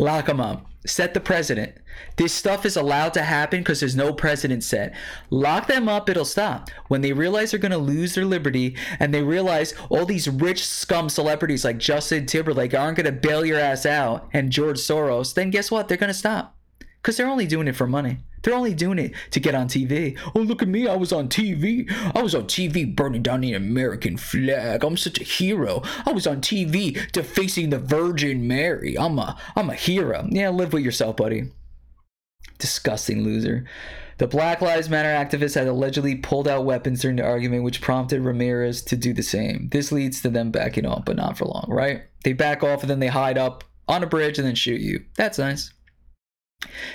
[0.00, 1.74] lock them up set the president.
[2.16, 4.94] This stuff is allowed to happen because there's no precedent set.
[5.28, 6.70] Lock them up, it'll stop.
[6.88, 10.64] When they realize they're going to lose their liberty and they realize all these rich
[10.66, 15.34] scum celebrities like Justin Timberlake aren't going to bail your ass out and George Soros,
[15.34, 15.88] then guess what?
[15.88, 16.56] They're going to stop
[17.02, 18.18] because they're only doing it for money.
[18.42, 20.18] They're only doing it to get on TV.
[20.34, 20.88] Oh, look at me.
[20.88, 21.90] I was on TV.
[22.14, 24.82] I was on TV burning down the American flag.
[24.82, 25.82] I'm such a hero.
[26.06, 28.98] I was on TV defacing the Virgin Mary.
[28.98, 30.26] I'm a I'm a hero.
[30.30, 31.50] Yeah, live with yourself, buddy.
[32.58, 33.66] Disgusting loser.
[34.18, 38.20] The Black Lives Matter activists had allegedly pulled out weapons during the argument, which prompted
[38.20, 39.70] Ramirez to do the same.
[39.70, 42.02] This leads to them backing off, but not for long, right?
[42.22, 45.06] They back off and then they hide up on a bridge and then shoot you.
[45.16, 45.72] That's nice.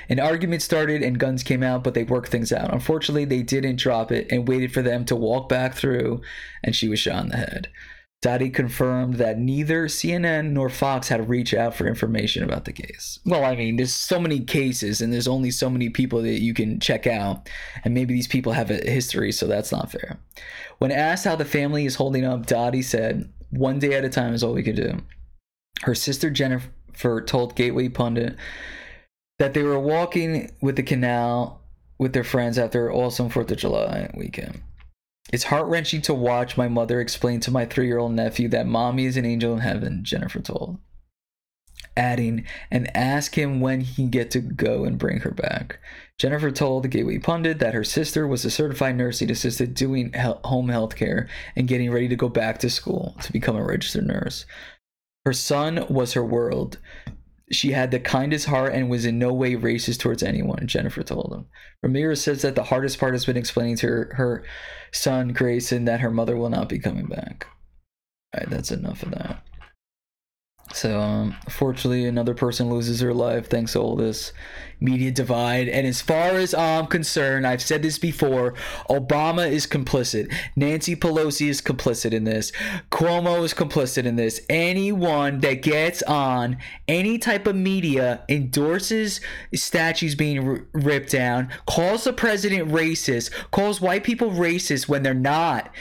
[0.09, 2.73] An argument started and guns came out, but they worked things out.
[2.73, 6.21] Unfortunately, they didn't drop it and waited for them to walk back through,
[6.63, 7.69] and she was shot in the head.
[8.21, 13.19] Doty confirmed that neither CNN nor Fox had reached out for information about the case.
[13.23, 16.53] Well, I mean, there's so many cases and there's only so many people that you
[16.55, 17.47] can check out,
[17.83, 20.17] and maybe these people have a history, so that's not fair.
[20.79, 24.33] When asked how the family is holding up, Doty said, One day at a time
[24.33, 25.01] is all we can do.
[25.83, 28.37] Her sister Jennifer told Gateway Pundit
[29.39, 31.61] that they were walking with the canal
[31.97, 34.61] with their friends after awesome 4th of July weekend.
[35.33, 38.67] It's heart wrenching to watch my mother explain to my three year old nephew that
[38.67, 40.77] mommy is an angel in heaven, Jennifer told.
[41.97, 45.79] Adding, and ask him when he get to go and bring her back.
[46.17, 50.69] Jennifer told the Gateway Pundit that her sister was a certified nursing assistant doing home
[50.69, 54.45] health care and getting ready to go back to school to become a registered nurse.
[55.25, 56.77] Her son was her world.
[57.51, 61.31] She had the kindest heart and was in no way racist towards anyone, Jennifer told
[61.31, 61.45] him.
[61.83, 64.43] Ramirez says that the hardest part has been explaining to her, her
[64.91, 67.47] son, Grayson, that her mother will not be coming back.
[68.33, 69.43] All right, that's enough of that.
[70.73, 74.33] So, um, fortunately, another person loses her life thanks to all this
[74.79, 75.67] media divide.
[75.67, 78.53] And as far as I'm concerned, I've said this before
[78.89, 80.33] Obama is complicit.
[80.55, 82.51] Nancy Pelosi is complicit in this.
[82.91, 84.41] Cuomo is complicit in this.
[84.49, 86.57] Anyone that gets on
[86.87, 89.21] any type of media, endorses
[89.53, 95.13] statues being r- ripped down, calls the president racist, calls white people racist when they're
[95.13, 95.73] not,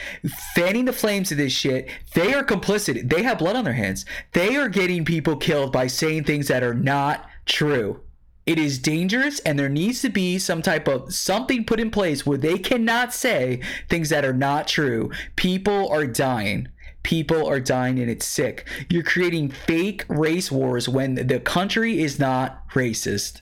[0.55, 3.09] fanning the flames of this shit, they are complicit.
[3.09, 4.05] They have blood on their hands.
[4.33, 8.01] They are getting people killed by saying things that are not true.
[8.45, 12.25] It is dangerous, and there needs to be some type of something put in place
[12.25, 15.09] where they cannot say things that are not true.
[15.35, 16.67] People are dying.
[17.01, 18.67] People are dying, and it's sick.
[18.89, 23.41] You're creating fake race wars when the country is not racist.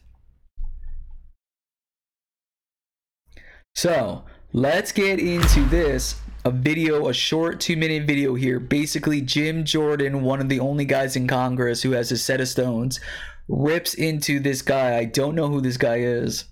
[3.75, 6.15] So let's get into this.
[6.45, 8.59] A video, a short two minute video here.
[8.59, 12.49] Basically, Jim Jordan, one of the only guys in Congress who has a set of
[12.49, 12.99] stones,
[13.47, 14.97] rips into this guy.
[14.97, 16.45] I don't know who this guy is.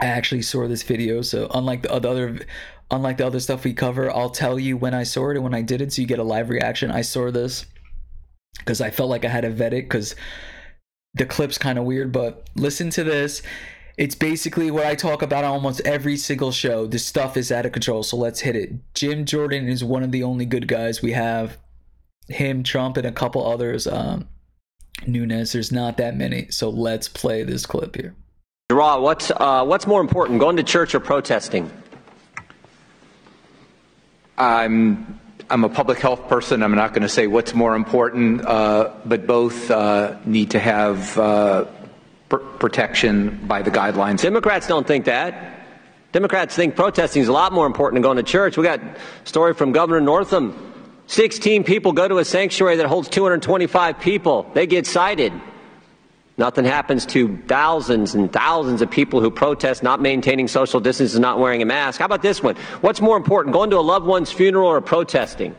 [0.00, 2.40] I actually saw this video, so unlike the other
[2.90, 5.54] unlike the other stuff we cover, I'll tell you when I saw it and when
[5.54, 6.90] I did it so you get a live reaction.
[6.90, 7.66] I saw this
[8.58, 10.14] because I felt like I had to vet it because
[11.14, 13.42] the clip's kind of weird, but listen to this.
[13.98, 16.86] It's basically what I talk about on almost every single show.
[16.86, 18.70] This stuff is out of control, so let's hit it.
[18.94, 21.58] Jim Jordan is one of the only good guys we have.
[22.28, 23.88] Him, Trump, and a couple others.
[23.88, 24.28] Um,
[25.06, 26.48] Nunes, there's not that many.
[26.50, 28.14] So let's play this clip here.
[28.68, 31.70] Draw, what's, uh, what's more important, going to church or protesting?
[34.36, 35.18] I'm
[35.50, 36.62] I'm a public health person.
[36.62, 41.18] I'm not going to say what's more important, uh, but both uh, need to have
[41.18, 41.64] uh,
[42.28, 44.20] pr- protection by the guidelines.
[44.20, 45.64] Democrats don't think that.
[46.12, 48.58] Democrats think protesting is a lot more important than going to church.
[48.58, 50.77] We got a story from Governor Northam.
[51.08, 54.48] 16 people go to a sanctuary that holds 225 people.
[54.54, 55.32] They get cited.
[56.36, 61.22] Nothing happens to thousands and thousands of people who protest not maintaining social distance and
[61.22, 61.98] not wearing a mask.
[61.98, 62.54] How about this one?
[62.82, 65.56] What's more important, going to a loved one's funeral or protesting?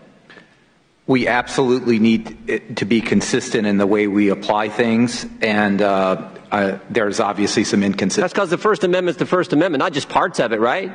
[1.07, 6.77] We absolutely need to be consistent in the way we apply things, and uh, uh,
[6.91, 8.21] there's obviously some inconsistency.
[8.21, 10.91] That's because the First Amendment's the First Amendment, not just parts of it, right?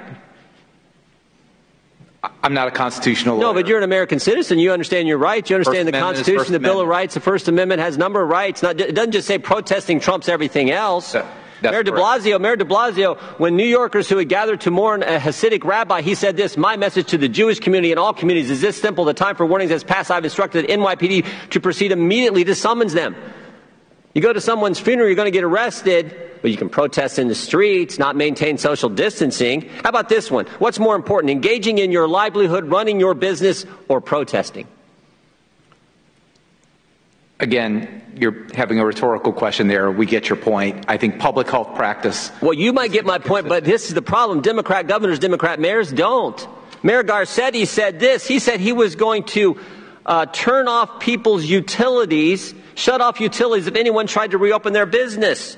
[2.43, 4.59] I'm not a constitutional No, but you're an American citizen.
[4.59, 5.51] You understand your rights.
[5.51, 6.91] You understand First the Amendment is Constitution, First the Bill of Amendment.
[6.91, 7.15] Rights.
[7.15, 8.63] The First Amendment has a number of rights.
[8.63, 11.13] Not, it doesn't just say protesting trumps everything else.
[11.13, 11.27] That-
[11.63, 12.25] that's Mayor de correct.
[12.25, 16.03] Blasio, Mayor de Blasio, when New Yorkers who had gathered to mourn a Hasidic rabbi,
[16.03, 19.07] he said this, my message to the Jewish community and all communities is this simple.
[19.07, 20.11] The time for warnings has passed.
[20.11, 23.17] I've instructed NYPD to proceed immediately to summons them.
[24.15, 27.27] You go to someone's funeral, you're going to get arrested, but you can protest in
[27.27, 29.69] the streets, not maintain social distancing.
[29.83, 30.47] How about this one?
[30.59, 34.69] What's more important, engaging in your livelihood, running your business, or protesting?
[37.41, 39.91] Again, you're having a rhetorical question there.
[39.91, 40.85] We get your point.
[40.87, 42.31] I think public health practice.
[42.41, 44.41] Well, you might get my point, but this is the problem.
[44.41, 46.47] Democrat governors, Democrat mayors don't.
[46.85, 48.27] Mayor Garcetti said this.
[48.27, 49.59] He said he was going to
[50.07, 55.57] uh, turn off people's utilities, shut off utilities if anyone tried to reopen their business.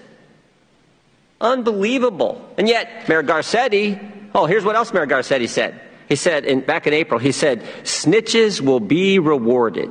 [1.41, 2.47] Unbelievable.
[2.57, 5.81] And yet, Mayor Garcetti, oh, here's what else Mayor Garcetti said.
[6.09, 9.91] He said, in, back in April, he said, snitches will be rewarded.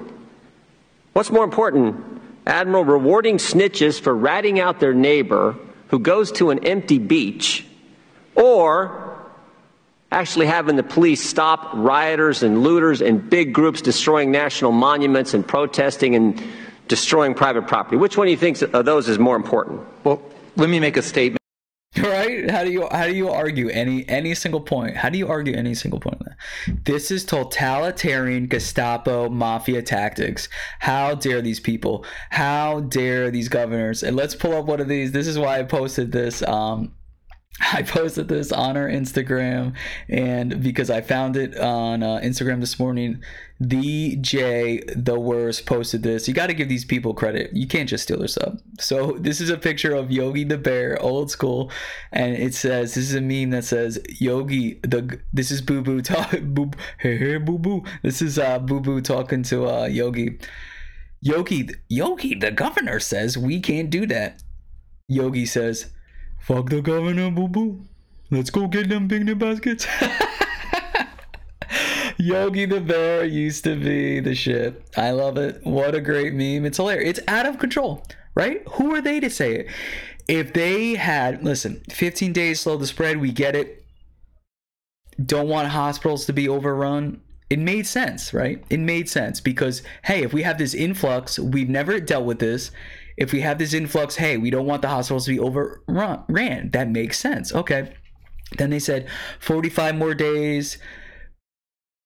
[1.13, 5.55] What's more important, Admiral, rewarding snitches for ratting out their neighbor
[5.89, 7.65] who goes to an empty beach,
[8.33, 9.17] or
[10.11, 15.45] actually having the police stop rioters and looters and big groups destroying national monuments and
[15.47, 16.41] protesting and
[16.87, 17.97] destroying private property?
[17.97, 19.81] Which one do you think of those is more important?
[20.03, 20.21] Well,
[20.55, 21.39] let me make a statement.
[21.97, 22.51] right.
[22.51, 24.97] How do you how do you argue any any single point?
[24.97, 26.83] How do you argue any single point of that?
[26.83, 30.49] This is totalitarian gestapo mafia tactics.
[30.79, 32.05] How dare these people?
[32.31, 34.03] How dare these governors?
[34.03, 35.13] And let's pull up one of these.
[35.13, 36.91] This is why i posted this um
[37.73, 39.75] I posted this on our Instagram,
[40.09, 43.23] and because I found it on uh, Instagram this morning,
[43.59, 46.27] the J the worst posted this.
[46.27, 47.51] You got to give these people credit.
[47.53, 48.59] You can't just steal their stuff.
[48.79, 51.71] So this is a picture of Yogi the bear, old school,
[52.11, 55.19] and it says this is a meme that says Yogi the.
[55.31, 56.37] This is Boo Boo talk.
[56.41, 57.83] Boo hey hey Boo Boo.
[58.03, 60.39] This is uh Boo Boo talking to uh Yogi.
[61.21, 64.43] Yogi Yogi the governor says we can't do that.
[65.07, 65.91] Yogi says.
[66.45, 67.85] Fuck the governor, boo boo.
[68.29, 69.87] Let's go get them picnic baskets.
[72.17, 74.83] Yogi the Bear used to be the shit.
[74.95, 75.59] I love it.
[75.63, 76.65] What a great meme.
[76.65, 77.17] It's hilarious.
[77.17, 78.03] It's out of control.
[78.35, 78.61] right?
[78.73, 79.67] Who are they to say it?
[80.27, 83.83] If they had, listen, 15 days slow the spread, we get it.
[85.23, 87.21] Don't want hospitals to be overrun.
[87.49, 88.63] It made sense, right?
[88.69, 92.71] It made sense because, hey, if we have this influx, we've never dealt with this.
[93.17, 96.23] If we have this influx, hey, we don't want the hospitals to be overrun.
[96.27, 96.71] Ran.
[96.71, 97.53] That makes sense.
[97.53, 97.93] Okay.
[98.57, 99.07] Then they said
[99.39, 100.77] 45 more days.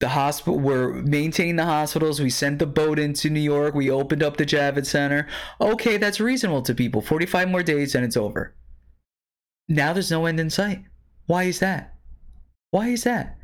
[0.00, 2.20] The hospital we're maintaining the hospitals.
[2.20, 3.74] We sent the boat into new york.
[3.74, 5.28] We opened up the javits center.
[5.60, 7.02] Okay that's reasonable to people.
[7.02, 8.54] 45 more days and it's over.
[9.68, 10.84] Now there's no end in sight.
[11.26, 11.98] Why is that?
[12.70, 13.36] Why is that?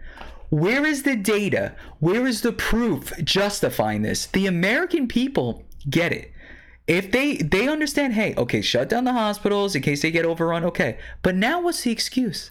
[0.48, 1.74] Where is the data?
[1.98, 4.24] Where is the proof justifying this?
[4.26, 6.32] The american people get it
[6.86, 10.64] if they they understand hey okay shut down the hospitals in case they get overrun
[10.64, 12.50] okay but now what's the excuse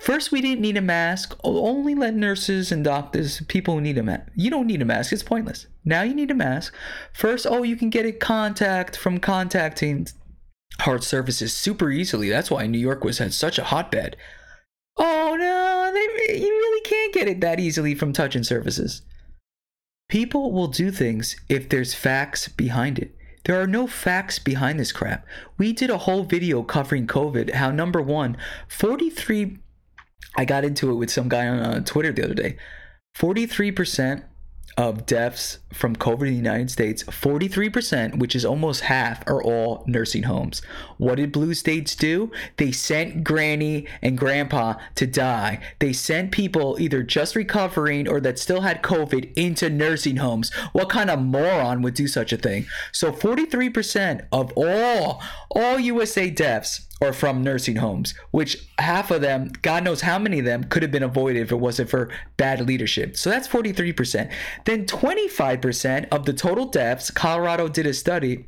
[0.00, 1.38] First, we didn't need a mask.
[1.44, 4.32] Only let nurses and doctors, people who need a mask.
[4.34, 5.12] You don't need a mask.
[5.12, 5.66] It's pointless.
[5.84, 6.74] Now you need a mask.
[7.12, 10.06] First, oh, you can get a contact from contacting
[10.80, 12.30] hard surfaces super easily.
[12.30, 14.16] That's why New York was had such a hotbed.
[14.96, 19.02] Oh no, they, you really can't get it that easily from touching surfaces.
[20.10, 23.14] People will do things if there's facts behind it.
[23.44, 25.24] There are no facts behind this crap.
[25.56, 28.36] We did a whole video covering COVID, how number one,
[28.66, 29.58] 43
[30.36, 32.56] I got into it with some guy on uh, Twitter the other day.
[33.16, 34.24] 43%
[34.76, 39.84] of deaths from COVID in the United States, 43%, which is almost half, are all
[39.86, 40.62] nursing homes.
[40.98, 42.30] What did blue states do?
[42.56, 45.60] They sent granny and grandpa to die.
[45.78, 50.52] They sent people either just recovering or that still had COVID into nursing homes.
[50.72, 52.66] What kind of moron would do such a thing?
[52.92, 59.50] So 43% of all all USA deaths or from nursing homes, which half of them,
[59.62, 62.60] God knows how many of them, could have been avoided if it wasn't for bad
[62.66, 63.16] leadership.
[63.16, 64.30] So that's 43%.
[64.66, 68.46] Then 25% of the total deaths, Colorado did a study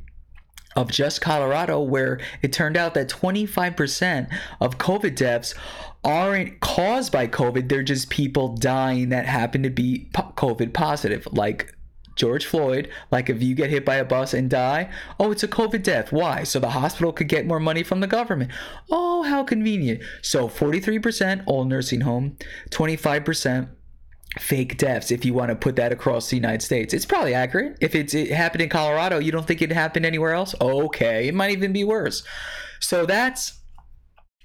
[0.75, 5.55] of just Colorado where it turned out that 25% of COVID deaths
[6.03, 7.69] aren't caused by COVID.
[7.69, 11.72] They're just people dying that happen to be COVID positive, like
[12.15, 14.89] George Floyd, like if you get hit by a bus and die,
[15.19, 16.11] oh, it's a COVID death.
[16.11, 16.43] Why?
[16.43, 18.51] So the hospital could get more money from the government.
[18.91, 20.01] Oh, how convenient.
[20.21, 22.37] So 43% all nursing home,
[22.69, 23.69] 25%
[24.39, 26.93] fake deaths if you want to put that across the United States.
[26.93, 27.77] It's probably accurate.
[27.81, 30.55] If it's it happened in Colorado, you don't think it happened anywhere else?
[30.59, 32.23] Okay, it might even be worse.
[32.79, 33.59] So that's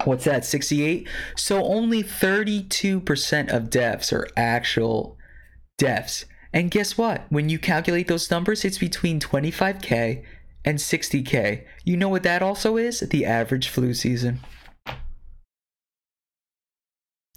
[0.04, 5.18] what's that 68 so only 32% of deaths are actual
[5.76, 7.26] deaths and guess what?
[7.28, 10.24] When you calculate those numbers, it's between 25K
[10.64, 11.64] and 60K.
[11.84, 13.00] You know what that also is?
[13.00, 14.40] The average flu season.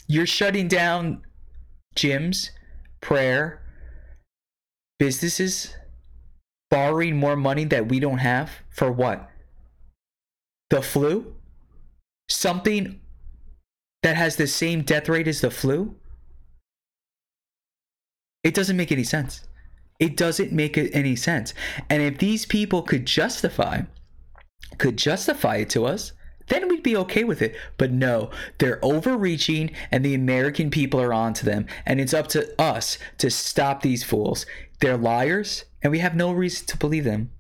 [0.08, 1.22] You're shutting down
[1.96, 2.50] gyms,
[3.02, 3.62] prayer,
[5.00, 5.76] businesses,
[6.70, 9.30] borrowing more money that we don't have for what?
[10.70, 11.36] The flu?
[12.30, 13.02] Something
[14.04, 15.96] that has the same death rate as the flu?
[18.44, 19.48] It doesn't make any sense.
[20.00, 21.54] It doesn't make any sense.
[21.90, 23.84] And if these people could justify
[24.78, 26.14] could justify it to us,
[26.48, 27.56] then we'd be okay with it.
[27.78, 31.68] But no, they're overreaching and the American people are onto them.
[31.86, 34.46] And it's up to us to stop these fools.
[34.80, 37.32] They're liars and we have no reason to believe them.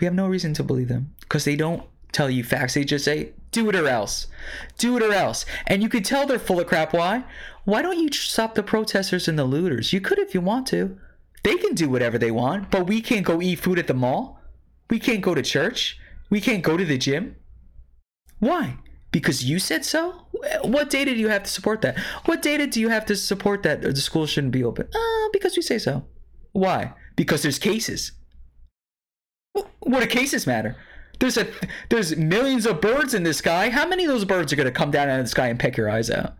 [0.00, 2.74] We have no reason to believe them because they don't tell you facts.
[2.74, 4.26] They just say, do it or else.
[4.78, 5.46] Do it or else.
[5.66, 6.92] And you could tell they're full of crap.
[6.92, 7.24] Why?
[7.64, 9.92] Why don't you stop the protesters and the looters?
[9.92, 10.98] You could if you want to.
[11.44, 14.40] They can do whatever they want, but we can't go eat food at the mall.
[14.90, 15.98] We can't go to church.
[16.30, 17.36] We can't go to the gym.
[18.38, 18.78] Why?
[19.12, 20.26] Because you said so?
[20.62, 21.98] What data do you have to support that?
[22.24, 24.88] What data do you have to support that the school shouldn't be open?
[24.92, 26.04] Uh, because we say so.
[26.52, 26.94] Why?
[27.16, 28.12] Because there's cases.
[29.80, 30.76] What do cases matter?
[31.22, 31.46] There's a
[31.88, 33.70] there's millions of birds in the sky.
[33.70, 35.58] How many of those birds are going to come down out of the sky and
[35.58, 36.34] peck your eyes out?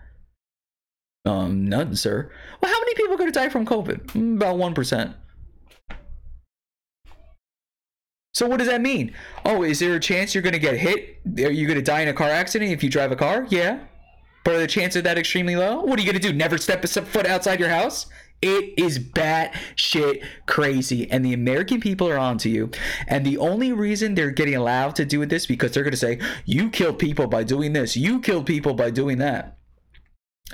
[1.25, 2.33] Um, none, sir.
[2.61, 4.07] Well, how many people are going to die from COVID?
[4.07, 5.15] Mm, about one percent.
[8.35, 9.15] So what does that mean?
[9.45, 11.21] Oh, is there a chance you're going to get hit?
[11.39, 13.47] Are you going to die in a car accident if you drive a car?
[13.51, 13.85] Yeah.
[14.43, 15.81] But are the chances of that extremely low?
[15.83, 16.37] What are you going to do?
[16.37, 18.07] Never step a foot outside your house?
[18.43, 22.71] It is bat shit crazy, and the American people are onto you.
[23.07, 26.19] And the only reason they're getting allowed to do this because they're going to say
[26.45, 29.57] you killed people by doing this, you killed people by doing that.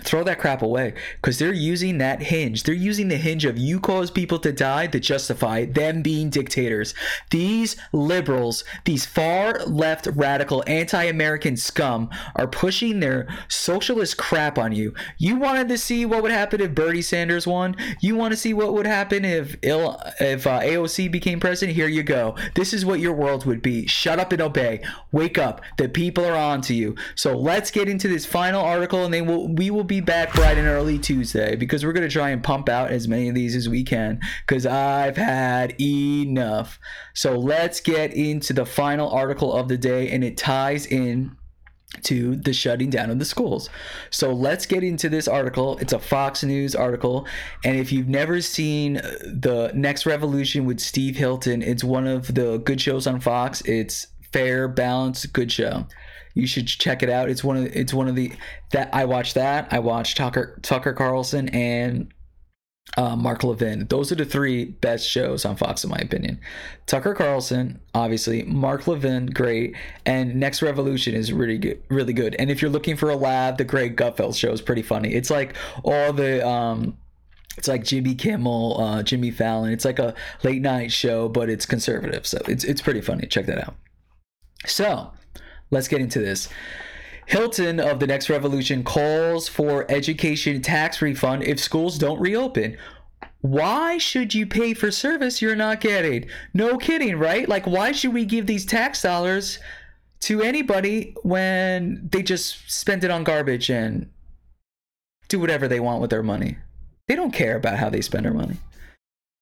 [0.02, 2.62] Throw that crap away because they're using that hinge.
[2.62, 6.94] They're using the hinge of you cause people to die to justify them being dictators.
[7.30, 14.72] These liberals, these far left radical anti American scum are pushing their socialist crap on
[14.72, 14.94] you.
[15.18, 17.76] You wanted to see what would happen if Bernie Sanders won?
[18.00, 21.76] You want to see what would happen if, if uh, AOC became president?
[21.76, 22.36] Here you go.
[22.54, 23.86] This is what your world would be.
[23.86, 24.82] Shut up and obey.
[25.12, 25.60] Wake up.
[25.76, 26.96] The people are on to you.
[27.14, 30.58] So let's get into this final article and then we'll, we will be back bright
[30.58, 33.54] and early Tuesday because we're going to try and pump out as many of these
[33.56, 36.78] as we can because I've had enough.
[37.14, 41.36] So let's get into the final article of the day and it ties in
[42.02, 43.70] to the shutting down of the schools.
[44.10, 45.78] So let's get into this article.
[45.78, 47.26] It's a Fox News article.
[47.64, 52.34] And if you've never seen uh, The Next Revolution with Steve Hilton, it's one of
[52.34, 53.62] the good shows on Fox.
[53.62, 55.86] It's fair, balanced, good show.
[56.38, 57.28] You should check it out.
[57.28, 58.32] It's one of it's one of the
[58.72, 59.68] that I watched that.
[59.72, 62.12] I watched Tucker Tucker Carlson and
[62.96, 63.86] uh, Mark Levin.
[63.88, 66.40] Those are the three best shows on Fox, in my opinion.
[66.86, 69.74] Tucker Carlson, obviously, Mark Levin, great,
[70.06, 72.34] and Next Revolution is really good, really good.
[72.38, 75.12] And if you're looking for a laugh, the Greg Gutfeld show is pretty funny.
[75.14, 76.96] It's like all the um,
[77.56, 79.72] it's like Jimmy Kimmel, uh, Jimmy Fallon.
[79.72, 80.14] It's like a
[80.44, 83.26] late night show, but it's conservative, so it's it's pretty funny.
[83.26, 83.74] Check that out.
[84.66, 85.12] So,
[85.70, 86.48] let's get into this.
[87.26, 92.78] Hilton of the Next Revolution calls for education tax refund if schools don't reopen.
[93.42, 96.28] Why should you pay for service you're not getting?
[96.54, 97.48] No kidding, right?
[97.48, 99.58] Like, why should we give these tax dollars
[100.20, 104.10] to anybody when they just spend it on garbage and
[105.28, 106.56] do whatever they want with their money?
[107.08, 108.56] They don't care about how they spend their money.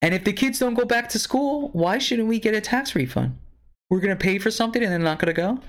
[0.02, 2.94] And if the kids don't go back to school, why shouldn't we get a tax
[2.94, 3.38] refund?
[3.88, 5.60] We're going to pay for something and they're not going to go?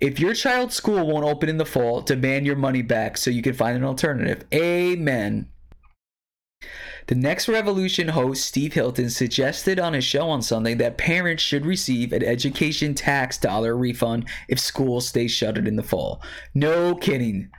[0.00, 3.42] If your child's school won't open in the fall, demand your money back so you
[3.42, 4.44] can find an alternative.
[4.54, 5.48] Amen.
[7.08, 11.64] The Next Revolution host Steve Hilton suggested on his show on Sunday that parents should
[11.64, 16.20] receive an education tax dollar refund if schools stay shuttered in the fall.
[16.54, 17.50] No kidding.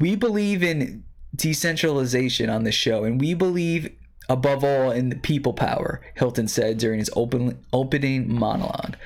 [0.00, 1.04] We believe in
[1.36, 3.94] decentralization on the show, and we believe
[4.28, 8.96] above all in the people power, Hilton said during his open, opening monologue.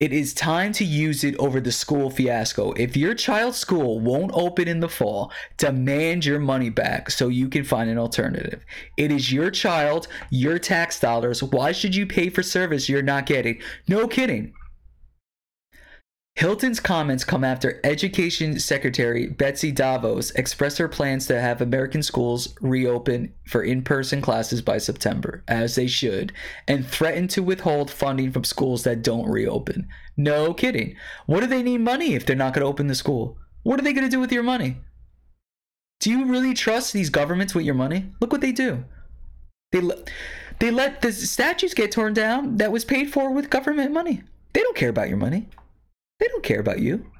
[0.00, 2.72] It is time to use it over the school fiasco.
[2.72, 7.50] If your child's school won't open in the fall, demand your money back so you
[7.50, 8.64] can find an alternative.
[8.96, 11.42] It is your child, your tax dollars.
[11.42, 13.60] Why should you pay for service you're not getting?
[13.88, 14.54] No kidding.
[16.40, 22.56] Hilton's comments come after Education Secretary Betsy DeVos expressed her plans to have American schools
[22.62, 26.32] reopen for in person classes by September, as they should,
[26.66, 29.86] and threatened to withhold funding from schools that don't reopen.
[30.16, 30.96] No kidding.
[31.26, 33.36] What do they need money if they're not going to open the school?
[33.62, 34.78] What are they going to do with your money?
[35.98, 38.12] Do you really trust these governments with your money?
[38.18, 38.84] Look what they do.
[39.72, 40.04] They, le-
[40.58, 44.22] they let the statues get torn down that was paid for with government money.
[44.54, 45.46] They don't care about your money.
[46.20, 47.10] They don't care about you.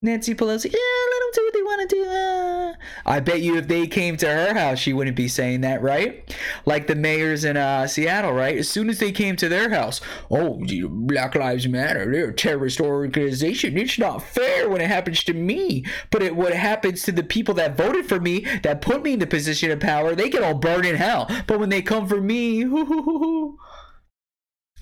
[0.00, 0.78] Nancy Pelosi, yeah,
[1.10, 2.04] let them do what they want to do.
[2.08, 2.74] Uh.
[3.04, 6.32] I bet you if they came to her house, she wouldn't be saying that, right?
[6.66, 8.56] Like the mayors in uh, Seattle, right?
[8.56, 12.80] As soon as they came to their house, oh, Black Lives Matter, they're a terrorist
[12.80, 13.76] organization.
[13.76, 15.84] It's not fair when it happens to me.
[16.12, 19.18] But it, what happens to the people that voted for me, that put me in
[19.18, 21.28] the position of power, they get all burned in hell.
[21.48, 22.64] But when they come for me,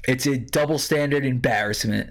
[0.06, 2.10] it's a double standard embarrassment.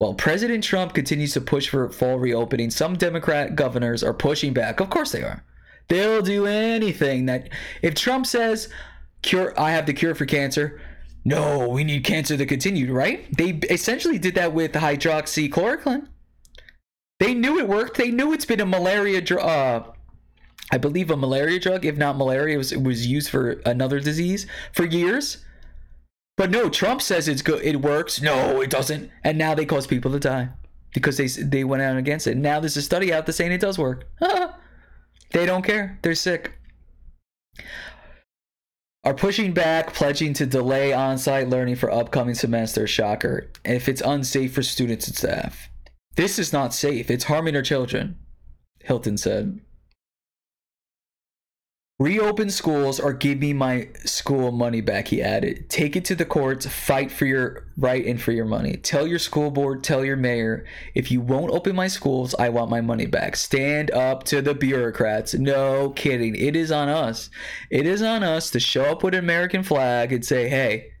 [0.00, 4.80] While President Trump continues to push for full reopening, some Democrat governors are pushing back.
[4.80, 5.44] Of course they are.
[5.88, 7.50] They'll do anything that
[7.82, 8.70] if Trump says,
[9.20, 10.80] "Cure, I have the cure for cancer."
[11.26, 13.26] No, we need cancer to continue, right?
[13.36, 16.06] They essentially did that with hydroxychloroquine.
[17.18, 17.98] They knew it worked.
[17.98, 19.44] They knew it's been a malaria drug.
[19.44, 19.92] Uh,
[20.72, 24.86] I believe a malaria drug, if not malaria, was was used for another disease for
[24.86, 25.44] years.
[26.40, 27.62] But no, Trump says it's good.
[27.62, 28.22] It works.
[28.22, 29.10] No, it doesn't.
[29.24, 30.48] And now they cause people to die
[30.94, 32.34] because they they went out against it.
[32.34, 34.08] Now there's a study out that's saying it does work.
[35.32, 35.98] they don't care.
[36.00, 36.54] They're sick.
[39.04, 42.86] Are pushing back, pledging to delay on-site learning for upcoming semester.
[42.86, 43.50] Shocker.
[43.62, 45.68] If it's unsafe for students and staff,
[46.16, 47.10] this is not safe.
[47.10, 48.16] It's harming our children.
[48.82, 49.60] Hilton said.
[52.00, 55.68] Reopen schools or give me my school money back, he added.
[55.68, 58.78] Take it to the courts, fight for your right and for your money.
[58.78, 62.70] Tell your school board, tell your mayor, if you won't open my schools, I want
[62.70, 63.36] my money back.
[63.36, 65.34] Stand up to the bureaucrats.
[65.34, 66.34] No kidding.
[66.36, 67.28] It is on us.
[67.68, 70.92] It is on us to show up with an American flag and say, hey,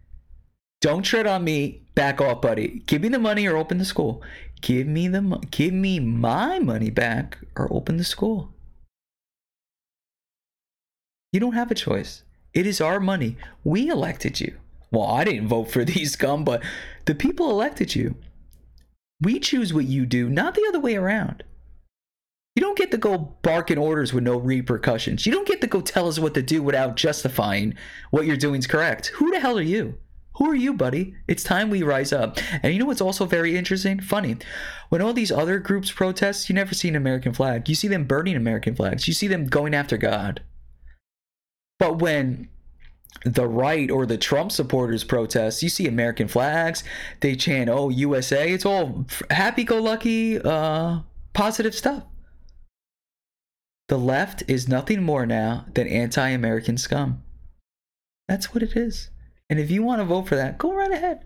[0.82, 1.86] don't tread on me.
[1.94, 2.82] Back off, buddy.
[2.84, 4.22] Give me the money or open the school.
[4.60, 8.52] Give me the give me my money back or open the school.
[11.32, 12.24] You don't have a choice.
[12.54, 13.36] It is our money.
[13.62, 14.56] We elected you.
[14.90, 16.62] Well, I didn't vote for these scum, but
[17.04, 18.16] the people elected you.
[19.22, 21.44] We choose what you do, not the other way around.
[22.56, 25.24] You don't get to go barking orders with no repercussions.
[25.24, 27.74] You don't get to go tell us what to do without justifying
[28.10, 29.08] what you're doing is correct.
[29.14, 29.98] Who the hell are you?
[30.36, 31.14] Who are you, buddy?
[31.28, 32.38] It's time we rise up.
[32.62, 34.00] And you know what's also very interesting?
[34.00, 34.36] Funny.
[34.88, 37.68] When all these other groups protest, you never see an American flag.
[37.68, 39.06] You see them burning American flags.
[39.06, 40.42] You see them going after God.
[41.80, 42.48] But when
[43.24, 46.84] the right or the Trump supporters protest, you see American flags.
[47.20, 51.00] They chant, "Oh, USA." It's all happy-go-lucky, uh,
[51.32, 52.04] positive stuff.
[53.88, 57.24] The left is nothing more now than anti-American scum.
[58.28, 59.10] That's what it is.
[59.48, 61.24] And if you want to vote for that, go right ahead.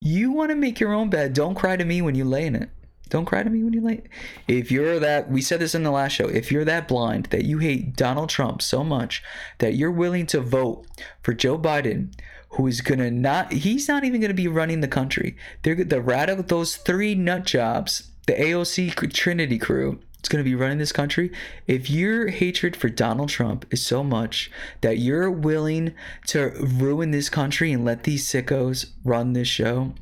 [0.00, 1.34] You want to make your own bed.
[1.34, 2.70] Don't cry to me when you lay in it.
[3.12, 4.00] Don't cry to me when you lay.
[4.48, 6.28] If you're that, we said this in the last show.
[6.28, 9.22] If you're that blind that you hate Donald Trump so much
[9.58, 10.86] that you're willing to vote
[11.22, 12.14] for Joe Biden,
[12.52, 15.36] who is gonna not, he's not even gonna be running the country.
[15.62, 20.54] They're the radical, those three nut jobs, the AOC Trinity crew It's going to be
[20.54, 21.30] running this country,
[21.66, 24.50] if your hatred for Donald Trump is so much
[24.80, 25.92] that you're willing
[26.28, 29.92] to ruin this country and let these sickos run this show,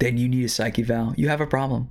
[0.00, 1.14] then you need a psyche val.
[1.16, 1.88] You have a problem.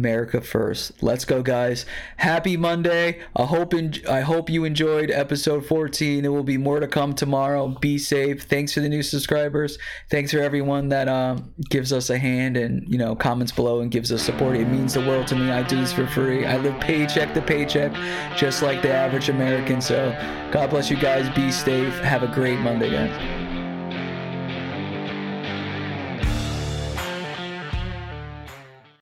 [0.00, 1.02] America first.
[1.02, 1.84] Let's go, guys.
[2.16, 3.18] Happy Monday.
[3.34, 6.22] I hope en- I hope you enjoyed episode 14.
[6.22, 7.66] There will be more to come tomorrow.
[7.66, 8.44] Be safe.
[8.44, 9.78] Thanks for the new subscribers.
[10.08, 13.90] Thanks for everyone that um, gives us a hand and you know comments below and
[13.90, 14.56] gives us support.
[14.56, 15.50] It means the world to me.
[15.50, 16.46] I do this for free.
[16.46, 17.92] I live paycheck to paycheck,
[18.36, 19.80] just like the average American.
[19.80, 20.12] So,
[20.52, 21.28] God bless you guys.
[21.34, 21.98] Be safe.
[21.98, 23.59] Have a great Monday, guys.